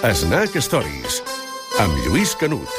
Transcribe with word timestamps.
Snack 0.00 0.56
Stories, 0.56 1.18
amb 1.76 1.92
Lluís 2.06 2.30
Canut. 2.40 2.72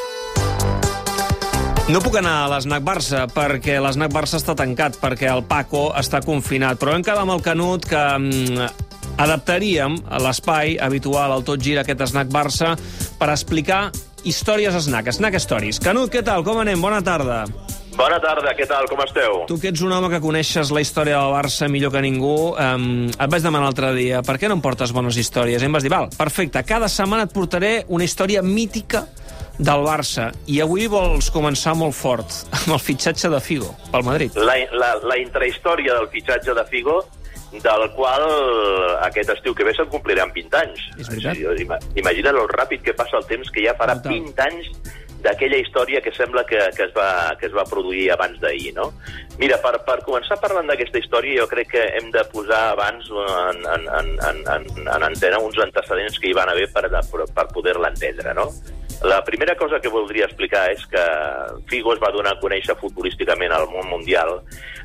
No 1.94 2.00
puc 2.02 2.16
anar 2.18 2.34
a 2.42 2.48
l'Snac 2.50 2.82
Barça 2.82 3.28
perquè 3.30 3.76
l'Snac 3.78 4.10
Barça 4.10 4.40
està 4.40 4.56
tancat, 4.58 4.98
perquè 4.98 5.30
el 5.30 5.44
Paco 5.46 5.92
està 6.00 6.24
confinat, 6.26 6.80
però 6.82 6.96
hem 6.96 7.06
quedat 7.06 7.22
amb 7.22 7.36
el 7.36 7.44
Canut 7.46 7.86
que 7.86 8.02
mm, 8.18 8.66
adaptaríem 9.22 10.00
l'espai 10.26 10.80
habitual 10.82 11.36
al 11.36 11.46
Tot 11.46 11.62
Gira, 11.62 11.86
aquest 11.86 12.02
Snack 12.10 12.34
Barça, 12.34 12.74
per 13.22 13.30
explicar 13.30 13.84
històries 14.26 14.82
Snack, 14.82 15.14
Snack 15.14 15.38
Stories. 15.46 15.78
Canut, 15.78 16.10
què 16.10 16.26
tal? 16.26 16.42
Com 16.42 16.64
anem? 16.66 16.82
Bona 16.82 17.06
tarda. 17.06 17.44
Bona 17.98 18.22
tarda, 18.24 18.54
què 18.56 18.66
tal, 18.70 18.88
com 18.88 19.02
esteu? 19.04 19.42
Tu 19.50 19.58
que 19.60 19.72
ets 19.72 19.82
un 19.84 19.92
home 19.92 20.08
que 20.14 20.22
coneixes 20.24 20.72
la 20.72 20.82
història 20.84 21.20
del 21.20 21.34
Barça 21.36 21.68
millor 21.72 21.92
que 21.92 22.02
ningú, 22.04 22.36
um, 22.56 22.86
et 23.12 23.32
vaig 23.32 23.44
demanar 23.44 23.68
l'altre 23.68 23.92
dia, 23.98 24.22
per 24.24 24.38
què 24.40 24.48
no 24.48 24.56
em 24.58 24.64
portes 24.64 24.94
bones 24.96 25.18
històries? 25.20 25.62
I 25.62 25.68
em 25.68 25.76
vas 25.76 25.84
dir, 25.84 25.92
val, 25.92 26.08
perfecte, 26.16 26.64
cada 26.68 26.88
setmana 26.92 27.28
et 27.28 27.34
portaré 27.36 27.74
una 27.92 28.08
història 28.08 28.44
mítica 28.46 29.04
del 29.60 29.84
Barça. 29.86 30.30
I 30.48 30.62
avui 30.64 30.88
vols 30.92 31.30
començar 31.36 31.76
molt 31.78 31.98
fort, 31.98 32.38
amb 32.62 32.78
el 32.78 32.80
fitxatge 32.82 33.32
de 33.34 33.42
Figo, 33.44 33.74
pel 33.92 34.08
Madrid. 34.08 34.40
La, 34.40 34.56
la, 34.72 34.94
la 35.04 35.20
intrahistòria 35.20 36.00
del 36.00 36.08
fitxatge 36.16 36.56
de 36.56 36.66
Figo, 36.72 37.02
del 37.52 37.90
qual 37.98 38.24
aquest 39.04 39.34
estiu 39.34 39.52
que 39.52 39.68
ve 39.68 39.76
se'n 39.76 39.90
compliran 39.92 40.32
20 40.32 40.60
anys. 40.62 40.88
És 40.96 41.12
veritat. 41.12 41.84
Imagina't 42.00 42.40
el 42.40 42.48
ràpid 42.56 42.88
que 42.88 42.96
passa 42.96 43.20
el 43.20 43.28
temps, 43.28 43.52
que 43.52 43.66
ja 43.68 43.76
farà 43.76 44.00
Total. 44.00 44.22
20 44.24 44.46
anys 44.48 44.72
d'aquella 45.22 45.60
història 45.62 46.02
que 46.02 46.14
sembla 46.16 46.44
que, 46.50 46.60
que, 46.76 46.88
es 46.90 46.94
va, 46.96 47.36
que 47.40 47.48
es 47.48 47.56
va 47.56 47.68
produir 47.70 48.10
abans 48.14 48.40
d'ahir, 48.42 48.74
no? 48.78 48.90
Mira, 49.42 49.58
per, 49.64 49.78
per 49.88 50.02
començar 50.06 50.40
parlant 50.42 50.70
d'aquesta 50.70 51.02
història, 51.02 51.42
jo 51.44 51.48
crec 51.52 51.72
que 51.76 51.88
hem 51.98 52.12
de 52.14 52.26
posar 52.34 52.62
abans 52.74 53.08
en, 53.12 53.64
en, 53.76 53.88
en, 54.00 54.12
en, 54.30 54.44
en, 54.58 54.70
en 54.84 55.08
antena 55.08 55.42
uns 55.42 55.58
antecedents 55.62 56.20
que 56.20 56.32
hi 56.32 56.38
van 56.38 56.52
haver 56.52 56.68
per, 56.74 56.88
per, 56.90 57.26
per 57.36 57.48
poder-la 57.54 57.94
entendre, 57.94 58.36
no? 58.38 58.50
La 59.02 59.24
primera 59.26 59.56
cosa 59.58 59.80
que 59.82 59.90
voldria 59.90 60.28
explicar 60.28 60.68
és 60.70 60.84
que 60.86 61.04
Figo 61.70 61.96
es 61.96 62.02
va 62.02 62.12
donar 62.14 62.36
a 62.36 62.42
conèixer 62.42 62.76
futbolísticament 62.78 63.54
al 63.56 63.66
món 63.72 63.88
mundial 63.90 64.36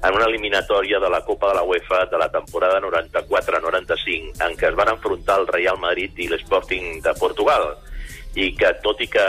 en 0.01 0.15
una 0.17 0.25
eliminatòria 0.25 1.01
de 1.03 1.11
la 1.13 1.21
Copa 1.25 1.51
de 1.51 1.59
la 1.59 1.65
UEFA 1.69 2.07
de 2.09 2.21
la 2.23 2.31
temporada 2.33 2.81
94-95, 2.81 4.41
en 4.47 4.57
què 4.57 4.71
es 4.71 4.79
van 4.79 4.95
enfrontar 4.95 5.43
el 5.43 5.51
Real 5.53 5.77
Madrid 5.83 6.17
i 6.17 6.31
l'Sporting 6.33 7.03
de 7.05 7.13
Portugal 7.21 7.75
i 8.37 8.51
que, 8.57 8.71
tot 8.85 9.01
i 9.01 9.09
que 9.09 9.25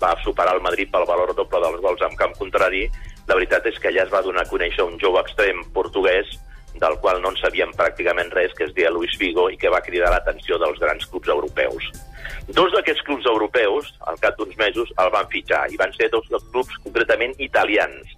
va 0.00 0.14
superar 0.24 0.56
el 0.56 0.64
Madrid 0.64 0.90
pel 0.92 1.06
valor 1.08 1.34
doble 1.36 1.60
dels 1.62 1.82
gols 1.84 2.02
en 2.06 2.16
camp 2.16 2.32
contrari, 2.40 2.86
la 3.28 3.36
veritat 3.36 3.68
és 3.68 3.78
que 3.78 3.90
allà 3.90 4.06
es 4.06 4.12
va 4.12 4.24
donar 4.24 4.46
a 4.46 4.50
conèixer 4.50 4.84
un 4.86 4.96
jove 5.02 5.20
extrem 5.20 5.62
portuguès 5.76 6.32
del 6.80 6.98
qual 7.00 7.22
no 7.22 7.32
en 7.32 7.38
sabíem 7.40 7.72
pràcticament 7.76 8.32
res, 8.34 8.52
que 8.56 8.66
es 8.68 8.74
deia 8.76 8.92
Luis 8.92 9.14
Figo 9.20 9.48
i 9.52 9.56
que 9.60 9.72
va 9.72 9.82
cridar 9.84 10.12
l'atenció 10.12 10.58
dels 10.60 10.80
grans 10.80 11.06
clubs 11.08 11.32
europeus. 11.32 11.88
Dos 12.48 12.72
d'aquests 12.74 13.04
clubs 13.06 13.28
europeus, 13.28 13.92
al 14.08 14.20
cap 14.20 14.36
d'uns 14.36 14.56
mesos, 14.60 14.92
el 15.00 15.12
van 15.14 15.28
fitxar, 15.32 15.64
i 15.72 15.80
van 15.80 15.92
ser 15.96 16.10
dos 16.12 16.28
clubs 16.52 16.76
concretament 16.84 17.34
italians, 17.38 18.12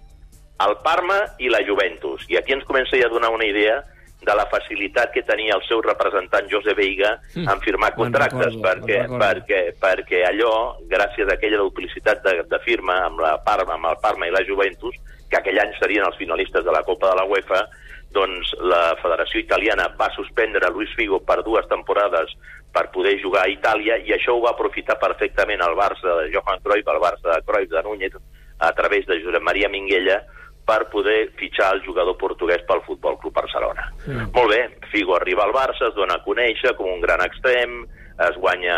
el 0.59 0.75
Parma 0.83 1.21
i 1.39 1.51
la 1.51 1.63
Juventus. 1.63 2.25
I 2.27 2.39
aquí 2.39 2.55
ens 2.55 2.67
comença 2.67 2.99
ja 2.99 3.07
a 3.07 3.13
donar 3.13 3.31
una 3.31 3.47
idea 3.47 3.79
de 4.19 4.35
la 4.35 4.45
facilitat 4.51 5.13
que 5.13 5.23
tenia 5.23 5.55
el 5.55 5.63
seu 5.67 5.81
representant 5.81 6.49
José 6.51 6.73
Veiga 6.75 7.13
en 7.39 7.61
firmar 7.63 7.93
contractes, 7.95 8.51
recordo, 8.51 8.65
perquè, 8.65 8.97
perquè, 9.21 9.59
perquè 9.79 10.23
allò, 10.27 10.53
gràcies 10.91 11.29
a 11.29 11.37
aquella 11.37 11.61
duplicitat 11.61 12.23
de, 12.25 12.33
de 12.51 12.59
firma 12.65 12.99
amb, 13.05 13.21
la 13.23 13.37
Parma, 13.45 13.77
amb 13.77 13.91
el 13.93 14.01
Parma 14.03 14.27
i 14.27 14.33
la 14.35 14.43
Juventus, 14.47 14.97
que 15.29 15.39
aquell 15.39 15.61
any 15.61 15.71
serien 15.79 16.07
els 16.07 16.19
finalistes 16.19 16.65
de 16.65 16.75
la 16.75 16.83
Copa 16.83 17.13
de 17.13 17.21
la 17.21 17.27
UEFA, 17.29 17.63
doncs 18.11 18.51
la 18.65 18.97
Federació 18.99 19.39
Italiana 19.39 19.87
va 19.97 20.09
suspendre 20.15 20.71
Luis 20.73 20.91
Figo 20.97 21.21
per 21.21 21.43
dues 21.45 21.67
temporades 21.69 22.33
per 22.73 22.89
poder 22.93 23.15
jugar 23.21 23.45
a 23.45 23.51
Itàlia 23.53 23.97
i 24.05 24.13
això 24.13 24.35
ho 24.35 24.41
va 24.43 24.53
aprofitar 24.55 24.97
perfectament 25.01 25.61
el 25.65 25.77
Barça 25.77 26.17
de 26.19 26.27
Johan 26.33 26.59
Cruyff, 26.65 26.89
el 26.89 27.01
Barça 27.01 27.37
de 27.37 27.45
Cruyff 27.45 27.71
de 27.71 27.83
Núñez, 27.85 28.17
a 28.59 28.71
través 28.73 29.05
de 29.07 29.21
Josep 29.23 29.41
Maria 29.41 29.69
Minguella, 29.69 30.19
per 30.69 30.85
poder 30.93 31.31
fitxar 31.39 31.71
el 31.73 31.81
jugador 31.81 32.17
portuguès 32.21 32.61
pel 32.69 32.83
Futbol 32.85 33.17
Club 33.21 33.33
Barcelona. 33.33 33.87
Mm. 34.05 34.29
Molt 34.35 34.53
bé, 34.53 34.61
Figo 34.91 35.15
arriba 35.17 35.47
al 35.47 35.55
Barça, 35.55 35.89
es 35.89 35.97
dona 35.97 36.19
a 36.19 36.25
conèixer 36.25 36.75
com 36.77 36.91
un 36.91 37.01
gran 37.01 37.23
extrem, 37.25 37.81
es 38.29 38.37
guanya 38.37 38.77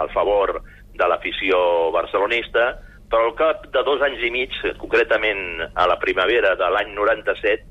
el 0.00 0.12
favor 0.14 0.62
de 0.96 1.08
l'afició 1.10 1.58
barcelonista, 1.92 2.70
però 3.10 3.28
al 3.28 3.36
cap 3.38 3.66
de 3.74 3.82
dos 3.86 4.02
anys 4.02 4.24
i 4.24 4.32
mig, 4.32 4.54
concretament 4.80 5.66
a 5.74 5.86
la 5.90 5.98
primavera 6.00 6.54
de 6.58 6.70
l'any 6.72 6.94
97, 6.96 7.68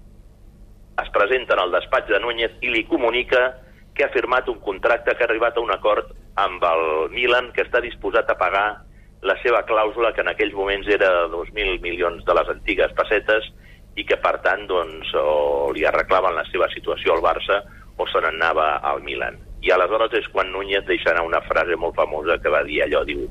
es 1.02 1.10
presenta 1.16 1.58
en 1.58 1.66
el 1.66 1.74
despatx 1.74 2.12
de 2.12 2.22
Núñez 2.24 2.54
i 2.64 2.70
li 2.72 2.86
comunica 2.88 3.48
que 3.96 4.06
ha 4.06 4.14
firmat 4.14 4.48
un 4.52 4.62
contracte 4.64 5.16
que 5.16 5.26
ha 5.26 5.28
arribat 5.28 5.58
a 5.58 5.64
un 5.64 5.74
acord 5.74 6.14
amb 6.40 6.64
el 6.70 6.86
Milan 7.16 7.50
que 7.56 7.66
està 7.66 7.82
disposat 7.84 8.30
a 8.30 8.38
pagar 8.40 8.85
la 9.26 9.36
seva 9.42 9.64
clàusula, 9.66 10.14
que 10.14 10.22
en 10.22 10.30
aquells 10.30 10.54
moments 10.54 10.88
era 10.88 11.10
de 11.16 11.30
2.000 11.34 11.82
milions 11.82 12.26
de 12.26 12.34
les 12.38 12.50
antigues 12.54 12.94
pessetes, 12.98 13.48
i 13.96 14.04
que, 14.04 14.18
per 14.22 14.38
tant, 14.44 14.66
doncs, 14.70 15.14
o 15.16 15.72
li 15.74 15.86
arreglaven 15.88 16.36
la 16.36 16.44
seva 16.52 16.68
situació 16.74 17.16
al 17.16 17.24
Barça 17.24 17.62
o 17.98 18.08
se 18.12 18.22
n'anava 18.22 18.76
al 18.84 19.02
Milan. 19.04 19.40
I 19.64 19.72
aleshores 19.72 20.14
és 20.20 20.28
quan 20.34 20.52
Núñez 20.52 20.86
deixa 20.86 21.14
anar 21.14 21.24
una 21.26 21.42
frase 21.48 21.78
molt 21.80 21.96
famosa 21.96 22.38
que 22.44 22.52
va 22.52 22.62
dir 22.68 22.84
allò, 22.84 23.06
diu, 23.08 23.24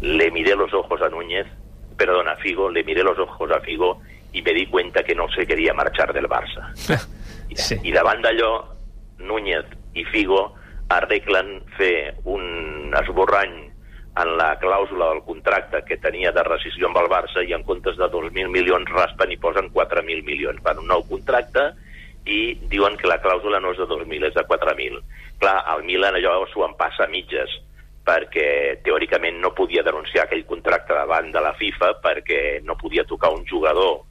le 0.00 0.30
miré 0.30 0.54
los 0.56 0.72
ojos 0.72 1.02
a 1.02 1.10
Núñez, 1.10 1.50
perdona, 1.98 2.32
a 2.32 2.36
Figo, 2.36 2.70
le 2.70 2.84
miré 2.84 3.02
los 3.02 3.18
ojos 3.18 3.50
a 3.50 3.60
Figo 3.60 4.00
y 4.32 4.42
me 4.42 4.52
di 4.52 4.66
cuenta 4.66 5.02
que 5.02 5.14
no 5.14 5.28
se 5.30 5.46
quería 5.46 5.74
marchar 5.74 6.12
del 6.12 6.28
Barça. 6.28 6.72
Sí. 7.54 7.76
I 7.86 7.92
davant 7.94 8.18
d'allò, 8.24 8.64
Núñez 9.22 9.68
i 9.94 10.02
Figo 10.10 10.56
arreglen 10.90 11.60
fer 11.76 12.16
un 12.24 12.90
esborrany 12.98 13.68
en 14.22 14.36
la 14.38 14.54
clàusula 14.62 15.08
del 15.10 15.22
contracte 15.26 15.82
que 15.88 15.98
tenia 15.98 16.30
de 16.32 16.44
rescisió 16.46 16.86
amb 16.86 17.00
el 17.00 17.10
Barça 17.10 17.42
i 17.42 17.54
en 17.56 17.64
comptes 17.66 17.96
de 17.98 18.06
2.000 18.12 18.52
milions 18.54 18.90
raspen 18.94 19.32
i 19.34 19.40
posen 19.42 19.72
4.000 19.74 20.22
milions. 20.26 20.62
Fan 20.62 20.82
un 20.84 20.90
nou 20.92 21.02
contracte 21.08 21.72
i 22.30 22.54
diuen 22.70 22.96
que 22.96 23.10
la 23.10 23.20
clàusula 23.20 23.60
no 23.60 23.74
és 23.74 23.80
de 23.82 23.88
2.000, 23.90 24.30
és 24.30 24.36
de 24.38 24.46
4.000. 24.46 25.02
Clar, 25.42 25.58
el 25.74 25.84
Milan 25.88 26.16
allò 26.16 26.38
s'ho 26.46 26.62
en 26.66 26.76
passa 26.78 27.08
a 27.08 27.10
mitges 27.10 27.58
perquè 28.04 28.80
teòricament 28.84 29.40
no 29.40 29.54
podia 29.56 29.82
denunciar 29.82 30.26
aquell 30.26 30.44
contracte 30.46 30.94
davant 30.94 31.30
de 31.32 31.40
la 31.40 31.54
FIFA 31.56 31.94
perquè 32.04 32.40
no 32.62 32.76
podia 32.76 33.06
tocar 33.08 33.32
un 33.32 33.46
jugador 33.48 34.02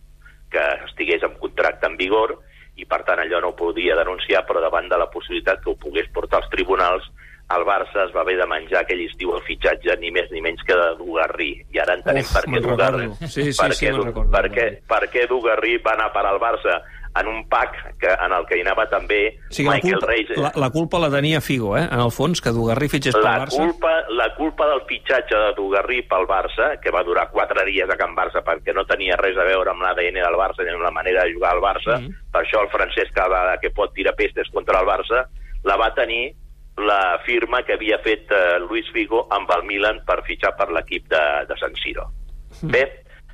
que 0.49 0.63
estigués 0.87 1.23
en 1.23 1.37
contracte 1.41 1.87
en 1.87 1.97
vigor 1.97 2.39
i 2.81 2.87
per 2.89 3.03
tant 3.05 3.21
allò 3.21 3.39
no 3.41 3.53
ho 3.53 3.57
podia 3.57 3.95
denunciar 3.95 4.41
però 4.49 4.61
davant 4.61 4.89
de 4.89 4.97
la 4.97 5.11
possibilitat 5.13 5.61
que 5.61 5.69
ho 5.69 5.77
pogués 5.77 6.09
portar 6.13 6.41
als 6.41 6.49
tribunals 6.49 7.05
el 7.53 7.65
Barça 7.67 8.05
es 8.07 8.13
va 8.15 8.21
haver 8.21 8.37
de 8.39 8.47
menjar 8.47 8.81
aquell 8.81 9.03
estiu 9.05 9.35
el 9.35 9.43
fitxatge 9.45 9.97
ni 9.99 10.09
més 10.11 10.31
ni 10.31 10.41
menys 10.41 10.63
que 10.65 10.73
de 10.73 10.95
Dugarrí 10.97 11.51
i 11.73 11.79
ara 11.83 11.93
entenem 11.99 12.23
Uf, 12.23 12.33
per 12.33 12.43
què 12.49 12.61
Dugarrí. 12.63 13.07
Sí, 13.27 13.51
sí, 13.51 13.59
per 13.59 13.73
sí, 13.75 13.85
què, 13.85 13.91
recordo, 13.97 14.31
per, 14.31 14.47
què, 14.49 14.67
per 14.89 15.03
què 15.11 15.27
Dugarrí 15.29 15.77
va 15.83 15.93
anar 15.93 16.07
a 16.09 16.13
parar 16.15 16.31
al 16.33 16.39
Barça 16.41 16.79
en 17.13 17.27
un 17.29 17.43
pack 17.47 17.75
que, 18.01 18.09
en 18.09 18.31
el 18.33 18.45
que 18.49 18.57
hi 18.57 18.61
anava 18.63 18.87
també 18.89 19.19
O 19.35 19.53
sigui, 19.53 19.67
la 19.69 19.75
Michael 19.75 19.99
culpa, 19.99 20.07
Reis 20.09 20.29
la, 20.41 20.51
la 20.63 20.69
culpa 20.73 20.97
la 21.03 21.09
tenia 21.13 21.41
Figo, 21.45 21.75
eh? 21.77 21.83
En 21.91 21.99
el 22.01 22.09
fons, 22.09 22.41
que 22.41 22.49
Dugarrí 22.55 22.87
fitxés 22.89 23.13
pel 23.13 23.21
la 23.27 23.35
Barça. 23.43 23.59
culpa, 23.61 23.91
la 24.17 24.29
culpa 24.33 24.65
del 24.71 24.81
fitxatge 24.89 25.35
de 25.43 25.51
Dugarrí 25.59 26.01
pel 26.09 26.25
Barça, 26.25 26.71
que 26.81 26.89
va 26.89 27.03
durar 27.05 27.27
quatre 27.29 27.67
dies 27.69 27.85
a 27.87 27.97
Can 27.99 28.15
Barça 28.17 28.41
perquè 28.41 28.73
no 28.73 28.87
tenia 28.89 29.19
res 29.21 29.37
a 29.37 29.45
veure 29.45 29.69
amb 29.75 29.85
l'ADN 29.85 30.23
del 30.25 30.39
Barça 30.41 30.65
ni 30.65 30.73
amb 30.73 30.81
la 30.87 30.95
manera 30.95 31.27
de 31.27 31.35
jugar 31.35 31.51
al 31.53 31.61
Barça, 31.61 31.99
Mhm. 31.99 32.15
per 32.33 32.41
això 32.47 32.63
el 32.63 32.69
francès 32.73 33.11
cada 33.13 33.59
que 33.61 33.69
pot 33.69 33.93
tirar 33.93 34.15
pestes 34.15 34.49
contra 34.49 34.79
el 34.81 34.87
Barça, 34.87 35.27
la 35.63 35.77
va 35.77 35.93
tenir 35.93 36.33
la 36.77 37.19
firma 37.25 37.61
que 37.63 37.77
havia 37.77 37.99
fet 38.03 38.31
eh, 38.33 38.57
Luis 38.63 38.89
Figo 38.93 39.27
amb 39.31 39.51
el 39.57 39.65
Milan 39.67 40.01
per 40.07 40.23
fitxar 40.25 40.55
per 40.57 40.71
l'equip 40.73 41.07
de, 41.11 41.23
de 41.49 41.57
San 41.61 41.75
Siro. 41.83 42.09
Mhm. 42.61 42.71
Bé, 42.73 42.83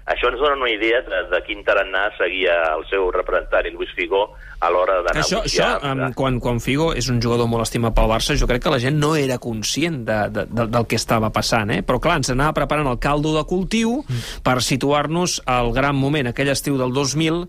això 0.09 0.31
ens 0.31 0.41
dona 0.41 0.57
una 0.57 0.72
idea 0.72 1.01
de, 1.05 1.23
de 1.31 1.39
quin 1.45 1.63
tarannà 1.63 2.09
seguia 2.17 2.55
el 2.73 2.85
seu 2.89 3.11
representant, 3.13 3.67
i 3.69 3.73
Luis 3.75 3.91
Figo, 3.95 4.25
a 4.59 4.69
l'hora 4.73 4.97
de 5.05 5.13
Això, 5.13 5.38
negociar. 5.39 5.67
això 5.77 5.91
um, 5.94 6.13
quan, 6.17 6.39
quan 6.44 6.59
Figo 6.59 6.89
és 6.97 7.07
un 7.11 7.21
jugador 7.24 7.47
molt 7.47 7.63
estimat 7.63 7.95
pel 7.95 8.09
Barça, 8.12 8.36
jo 8.36 8.47
crec 8.50 8.63
que 8.65 8.74
la 8.74 8.80
gent 8.81 8.97
no 9.00 9.13
era 9.15 9.38
conscient 9.39 10.01
de, 10.07 10.18
de, 10.35 10.45
de, 10.50 10.65
del 10.68 10.88
que 10.89 11.00
estava 11.00 11.30
passant, 11.35 11.71
eh? 11.71 11.81
però 11.85 12.01
clar, 12.03 12.18
ens 12.19 12.33
anava 12.33 12.57
preparant 12.57 12.89
el 12.92 13.00
caldo 13.00 13.31
de 13.38 13.45
cultiu 13.47 14.01
per 14.44 14.59
situar-nos 14.65 15.39
al 15.47 15.71
gran 15.75 15.95
moment, 15.95 16.33
aquell 16.33 16.51
estiu 16.51 16.75
del 16.81 16.92
2000, 16.95 17.45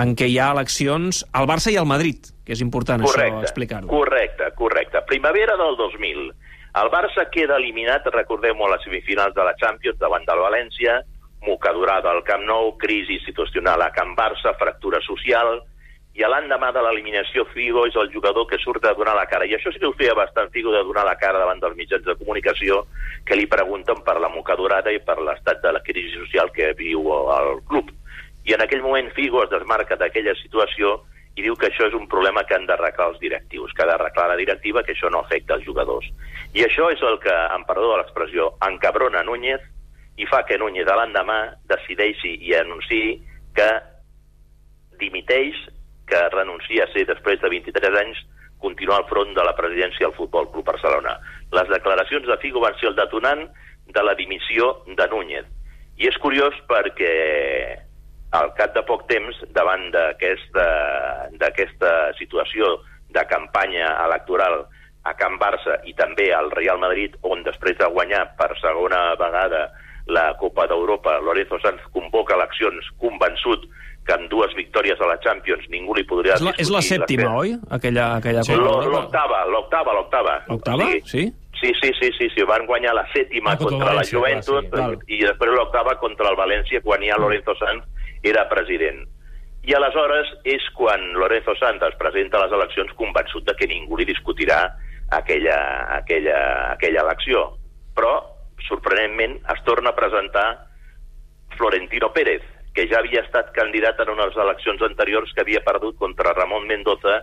en 0.00 0.12
què 0.18 0.28
hi 0.30 0.36
ha 0.38 0.50
eleccions 0.52 1.24
al 1.32 1.48
Barça 1.48 1.72
i 1.72 1.78
al 1.80 1.88
Madrid, 1.88 2.28
que 2.44 2.52
és 2.52 2.60
important 2.60 3.02
això 3.06 3.30
explicar-ho. 3.40 3.88
Correcte, 3.90 4.50
correcte. 4.58 4.79
Primavera 5.06 5.56
del 5.56 5.76
2000. 5.76 6.30
El 6.80 6.90
Barça 6.90 7.26
queda 7.34 7.56
eliminat, 7.58 8.06
recordem-ho, 8.14 8.66
a 8.66 8.76
les 8.76 8.84
semifinals 8.86 9.34
de 9.34 9.46
la 9.46 9.56
Champions 9.58 9.98
davant 9.98 10.26
del 10.26 10.42
València, 10.44 11.00
mocadurada 11.46 12.12
al 12.12 12.22
Camp 12.22 12.44
Nou, 12.46 12.76
crisi 12.78 13.16
institucional 13.18 13.82
a 13.82 13.90
Camp 13.96 14.14
Barça, 14.18 14.54
fractura 14.60 15.00
social, 15.02 15.58
i 16.14 16.26
l'endemà 16.26 16.72
de 16.74 16.82
l'eliminació 16.82 17.44
Figo 17.52 17.84
és 17.86 17.94
el 17.96 18.10
jugador 18.12 18.46
que 18.50 18.58
surt 18.58 18.84
a 18.84 18.94
donar 18.98 19.14
la 19.16 19.28
cara. 19.30 19.46
I 19.46 19.54
això 19.56 19.70
sí 19.72 19.78
que 19.78 19.86
ho 19.86 19.94
feia 19.98 20.16
bastant 20.18 20.50
Figo 20.54 20.72
de 20.74 20.82
donar 20.86 21.04
la 21.06 21.16
cara 21.18 21.38
davant 21.38 21.62
dels 21.62 21.76
mitjans 21.78 22.04
de 22.06 22.16
comunicació 22.18 22.82
que 23.26 23.38
li 23.38 23.46
pregunten 23.50 24.02
per 24.06 24.18
la 24.20 24.30
mocadurada 24.32 24.90
i 24.92 24.98
per 25.06 25.20
l'estat 25.22 25.62
de 25.62 25.72
la 25.72 25.82
crisi 25.86 26.10
social 26.18 26.50
que 26.52 26.72
viu 26.78 27.06
el 27.36 27.62
club. 27.70 27.94
I 28.44 28.56
en 28.56 28.64
aquell 28.64 28.82
moment 28.82 29.12
Figo 29.14 29.44
es 29.44 29.52
desmarca 29.52 29.96
d'aquella 29.96 30.34
situació 30.42 30.98
i 31.36 31.44
diu 31.44 31.54
que 31.56 31.68
això 31.70 31.86
és 31.86 31.94
un 31.94 32.08
problema 32.10 32.42
que 32.44 32.56
han 32.56 32.66
d'arreglar 32.66 33.10
els 33.12 33.20
directius, 33.22 33.72
que 33.74 33.84
ha 33.84 33.88
d'arreglar 33.90 34.28
la 34.32 34.38
directiva, 34.40 34.82
que 34.82 34.92
això 34.96 35.10
no 35.10 35.22
afecta 35.22 35.54
els 35.56 35.64
jugadors. 35.64 36.08
I 36.54 36.64
això 36.66 36.90
és 36.90 37.02
el 37.06 37.20
que, 37.22 37.32
en 37.32 37.64
perdó 37.68 37.92
de 37.92 38.00
l'expressió, 38.00 38.50
encabrona 38.66 39.22
Núñez 39.24 39.62
i 40.18 40.26
fa 40.26 40.42
que 40.46 40.58
Núñez 40.58 40.90
a 40.90 40.98
l'endemà 40.98 41.40
decideixi 41.70 42.34
i 42.44 42.56
anunciï 42.58 43.20
que 43.56 43.70
dimiteix, 45.00 45.56
que 46.10 46.20
renuncia 46.34 46.84
a 46.84 46.92
ser, 46.92 47.06
després 47.08 47.40
de 47.40 47.48
23 47.48 47.98
anys, 48.02 48.18
continuar 48.60 48.98
al 49.00 49.08
front 49.08 49.32
de 49.34 49.44
la 49.46 49.54
presidència 49.56 50.06
del 50.06 50.16
Futbol 50.18 50.50
Club 50.52 50.66
Barcelona. 50.66 51.14
Les 51.54 51.70
declaracions 51.70 52.26
de 52.28 52.36
Figo 52.42 52.60
van 52.60 52.76
ser 52.78 52.90
el 52.90 52.98
detonant 52.98 53.46
de 53.94 54.02
la 54.04 54.14
dimissió 54.18 54.82
de 54.86 55.06
Núñez. 55.08 55.46
I 55.96 56.10
és 56.10 56.18
curiós 56.20 56.56
perquè 56.68 57.14
al 58.36 58.52
cap 58.58 58.74
de 58.74 58.82
poc 58.86 59.06
temps, 59.10 59.38
davant 59.56 59.88
d'aquesta 59.94 61.94
situació 62.18 62.76
de 63.10 63.24
campanya 63.26 63.88
electoral 64.06 64.62
a 65.08 65.14
Can 65.18 65.38
Barça 65.40 65.80
i 65.88 65.94
també 65.98 66.28
al 66.34 66.50
Real 66.54 66.78
Madrid, 66.78 67.16
on 67.26 67.42
després 67.46 67.78
de 67.78 67.88
guanyar 67.90 68.26
per 68.38 68.52
segona 68.60 69.16
vegada 69.18 69.68
la 70.10 70.30
Copa 70.38 70.66
d'Europa, 70.70 71.18
Lorenzo 71.24 71.58
Sanz 71.62 71.82
convoca 71.94 72.36
eleccions 72.36 72.86
convençut 73.02 73.66
que 74.06 74.16
amb 74.16 74.30
dues 74.32 74.54
victòries 74.56 75.00
a 75.00 75.10
la 75.10 75.18
Champions 75.24 75.66
ningú 75.72 75.94
li 75.96 76.06
podria 76.08 76.38
és 76.38 76.44
la, 76.44 76.54
És 76.58 76.72
la 76.72 76.80
sèptima, 76.84 77.28
oi? 77.42 77.54
Aquella, 77.76 78.14
aquella 78.18 78.44
sí. 78.46 78.56
L'octava, 78.56 79.44
l'octava, 79.50 79.94
l'octava. 79.96 80.40
L'octava? 80.48 80.88
Sí. 81.06 81.28
Sí, 81.60 81.74
sí, 81.76 81.90
sí, 81.98 82.08
sí, 82.16 82.26
sí, 82.32 82.44
van 82.48 82.64
guanyar 82.64 82.94
la 82.96 83.04
sèptima 83.12 83.52
ah, 83.52 83.58
contra, 83.60 83.76
contra 83.76 83.96
la 83.98 84.04
Juventus 84.08 84.64
sí, 84.64 85.12
i 85.12 85.18
després 85.26 85.52
l'octava 85.52 85.92
contra 86.00 86.30
el 86.30 86.38
València 86.38 86.80
quan 86.80 87.04
hi 87.04 87.10
ha 87.12 87.18
Lorenzo 87.20 87.52
Sanz 87.60 87.84
era 88.22 88.48
president. 88.48 89.06
I 89.60 89.74
aleshores 89.76 90.30
és 90.48 90.64
quan 90.76 91.02
Lorenzo 91.20 91.52
Sanz 91.60 91.82
es 91.84 91.96
presenta 92.00 92.38
a 92.38 92.46
les 92.46 92.54
eleccions 92.56 92.94
convençut 92.96 93.44
de 93.44 93.54
que 93.58 93.68
ningú 93.68 93.98
li 93.98 94.06
discutirà 94.08 94.62
aquella, 95.12 95.58
aquella, 95.98 96.38
aquella 96.76 97.04
elecció. 97.04 97.44
Però, 97.96 98.14
sorprenentment, 98.68 99.36
es 99.52 99.60
torna 99.66 99.92
a 99.92 99.98
presentar 99.98 100.46
Florentino 101.58 102.08
Pérez, 102.14 102.46
que 102.72 102.86
ja 102.88 103.00
havia 103.02 103.24
estat 103.26 103.50
candidat 103.52 104.00
en 104.00 104.14
unes 104.14 104.36
eleccions 104.38 104.80
anteriors 104.86 105.32
que 105.34 105.44
havia 105.44 105.60
perdut 105.66 105.98
contra 105.98 106.32
Ramon 106.32 106.68
Mendoza 106.70 107.18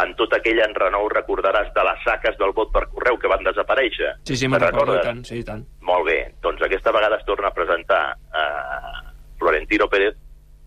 en 0.00 0.14
tot 0.16 0.32
aquell 0.32 0.62
enrenou, 0.64 1.10
recordaràs, 1.12 1.68
de 1.74 1.84
les 1.84 2.04
saques 2.06 2.38
del 2.40 2.54
vot 2.56 2.70
per 2.72 2.86
correu 2.94 3.18
que 3.20 3.28
van 3.28 3.44
desaparèixer. 3.44 4.14
Sí, 4.24 4.38
sí, 4.38 4.48
me'n 4.48 4.62
recordo, 4.62 4.96
i 4.96 5.04
tant, 5.04 5.20
sí, 5.28 5.42
i 5.42 5.44
tant. 5.44 5.66
Molt 5.84 6.06
bé, 6.08 6.18
doncs 6.40 6.62
aquesta 6.64 6.94
vegada 6.94 7.18
es 7.20 7.26
torna 7.28 7.50
a 7.50 7.56
presentar 7.56 8.02
eh, 8.14 9.02
Florentino 9.42 9.90
Pérez 9.92 10.21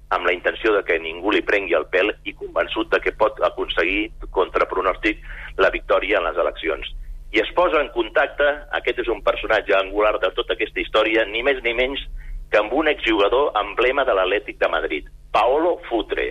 amb 0.09 0.27
la 0.27 0.33
intenció 0.33 0.73
de 0.75 0.83
que 0.85 0.99
ningú 1.01 1.31
li 1.33 1.41
prengui 1.45 1.73
el 1.77 1.87
pèl 1.91 2.11
i 2.23 2.35
convençut 2.37 2.91
de 2.91 2.99
que 3.01 3.15
pot 3.17 3.39
aconseguir, 3.47 4.11
contra 4.31 4.67
pronòstic, 4.69 5.23
la 5.57 5.71
victòria 5.73 6.19
en 6.19 6.29
les 6.29 6.37
eleccions. 6.37 6.91
I 7.33 7.41
es 7.41 7.49
posa 7.57 7.81
en 7.81 7.89
contacte, 7.95 8.45
aquest 8.77 9.01
és 9.03 9.09
un 9.11 9.23
personatge 9.25 9.75
angular 9.75 10.13
de 10.21 10.29
tota 10.37 10.53
aquesta 10.53 10.79
història, 10.79 11.25
ni 11.25 11.41
més 11.43 11.61
ni 11.65 11.73
menys 11.75 12.03
que 12.51 12.61
amb 12.61 12.73
un 12.77 12.87
exjugador 12.87 13.57
emblema 13.59 14.05
de 14.05 14.13
l'Atlètic 14.15 14.59
de 14.61 14.69
Madrid, 14.71 15.09
Paolo 15.33 15.79
Futre, 15.89 16.29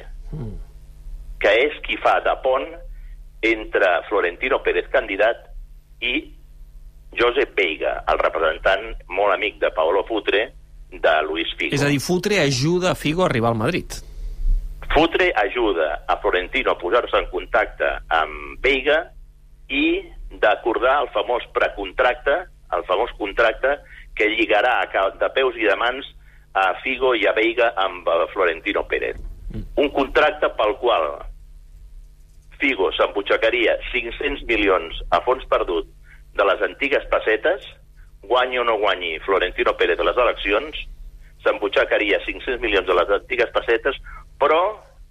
que 1.43 1.53
és 1.67 1.75
qui 1.85 1.99
fa 2.01 2.21
de 2.25 2.33
pont 2.45 2.65
entre 3.45 3.91
Florentino 4.09 4.63
Pérez 4.65 4.87
candidat 4.93 5.43
i 6.01 6.15
Josep 7.19 7.53
Veiga, 7.59 7.99
el 8.09 8.19
representant 8.23 8.95
molt 9.13 9.35
amic 9.35 9.61
de 9.61 9.71
Paolo 9.77 10.07
Futre, 10.09 10.47
de 11.03 11.15
Luis 11.29 11.51
Figo. 11.59 11.75
És 11.75 11.83
a 11.83 11.91
dir, 11.91 12.01
Futre 12.01 12.41
ajuda 12.43 12.93
a 12.93 12.99
Figo 12.99 13.23
a 13.23 13.29
arribar 13.29 13.53
al 13.53 13.59
Madrid. 13.59 13.97
Futre 14.93 15.33
ajuda 15.35 16.05
a 16.07 16.19
Florentino 16.23 16.73
a 16.73 16.79
posar-se 16.79 17.17
en 17.19 17.27
contacte 17.33 17.89
amb 18.15 18.61
Veiga 18.63 19.01
i 19.69 20.05
d'acordar 20.43 21.01
el 21.03 21.11
famós 21.15 21.47
precontracte, 21.57 22.35
el 22.75 22.85
famós 22.89 23.13
contracte 23.19 23.79
que 24.15 24.29
lligarà 24.31 24.77
de 25.19 25.31
peus 25.35 25.57
i 25.59 25.67
de 25.67 25.77
mans 25.77 26.07
a 26.55 26.73
Figo 26.83 27.15
i 27.19 27.27
a 27.27 27.35
Veiga 27.35 27.73
amb 27.81 28.07
Florentino 28.33 28.85
Pérez. 28.87 29.19
Mm. 29.51 29.67
Un 29.83 29.91
contracte 29.95 30.51
pel 30.59 30.77
qual 30.83 31.09
Figo 32.61 32.91
s'embutxacaria 32.95 33.79
500 33.91 34.45
milions 34.47 35.01
a 35.11 35.21
fons 35.27 35.43
perdut 35.51 35.89
de 36.35 36.47
les 36.47 36.63
antigues 36.63 37.05
pessetes 37.11 37.67
guanyi 38.29 38.59
o 38.59 38.65
no 38.65 38.79
guanyi 38.79 39.19
Florentino 39.25 39.77
Pérez 39.79 39.99
de 39.99 40.07
les 40.07 40.17
eleccions, 40.17 40.81
s'embutxacaria 41.45 42.21
500 42.25 42.61
milions 42.61 42.87
de 42.89 42.97
les 42.97 43.15
antigues 43.19 43.51
pessetes, 43.55 43.97
però 44.41 44.61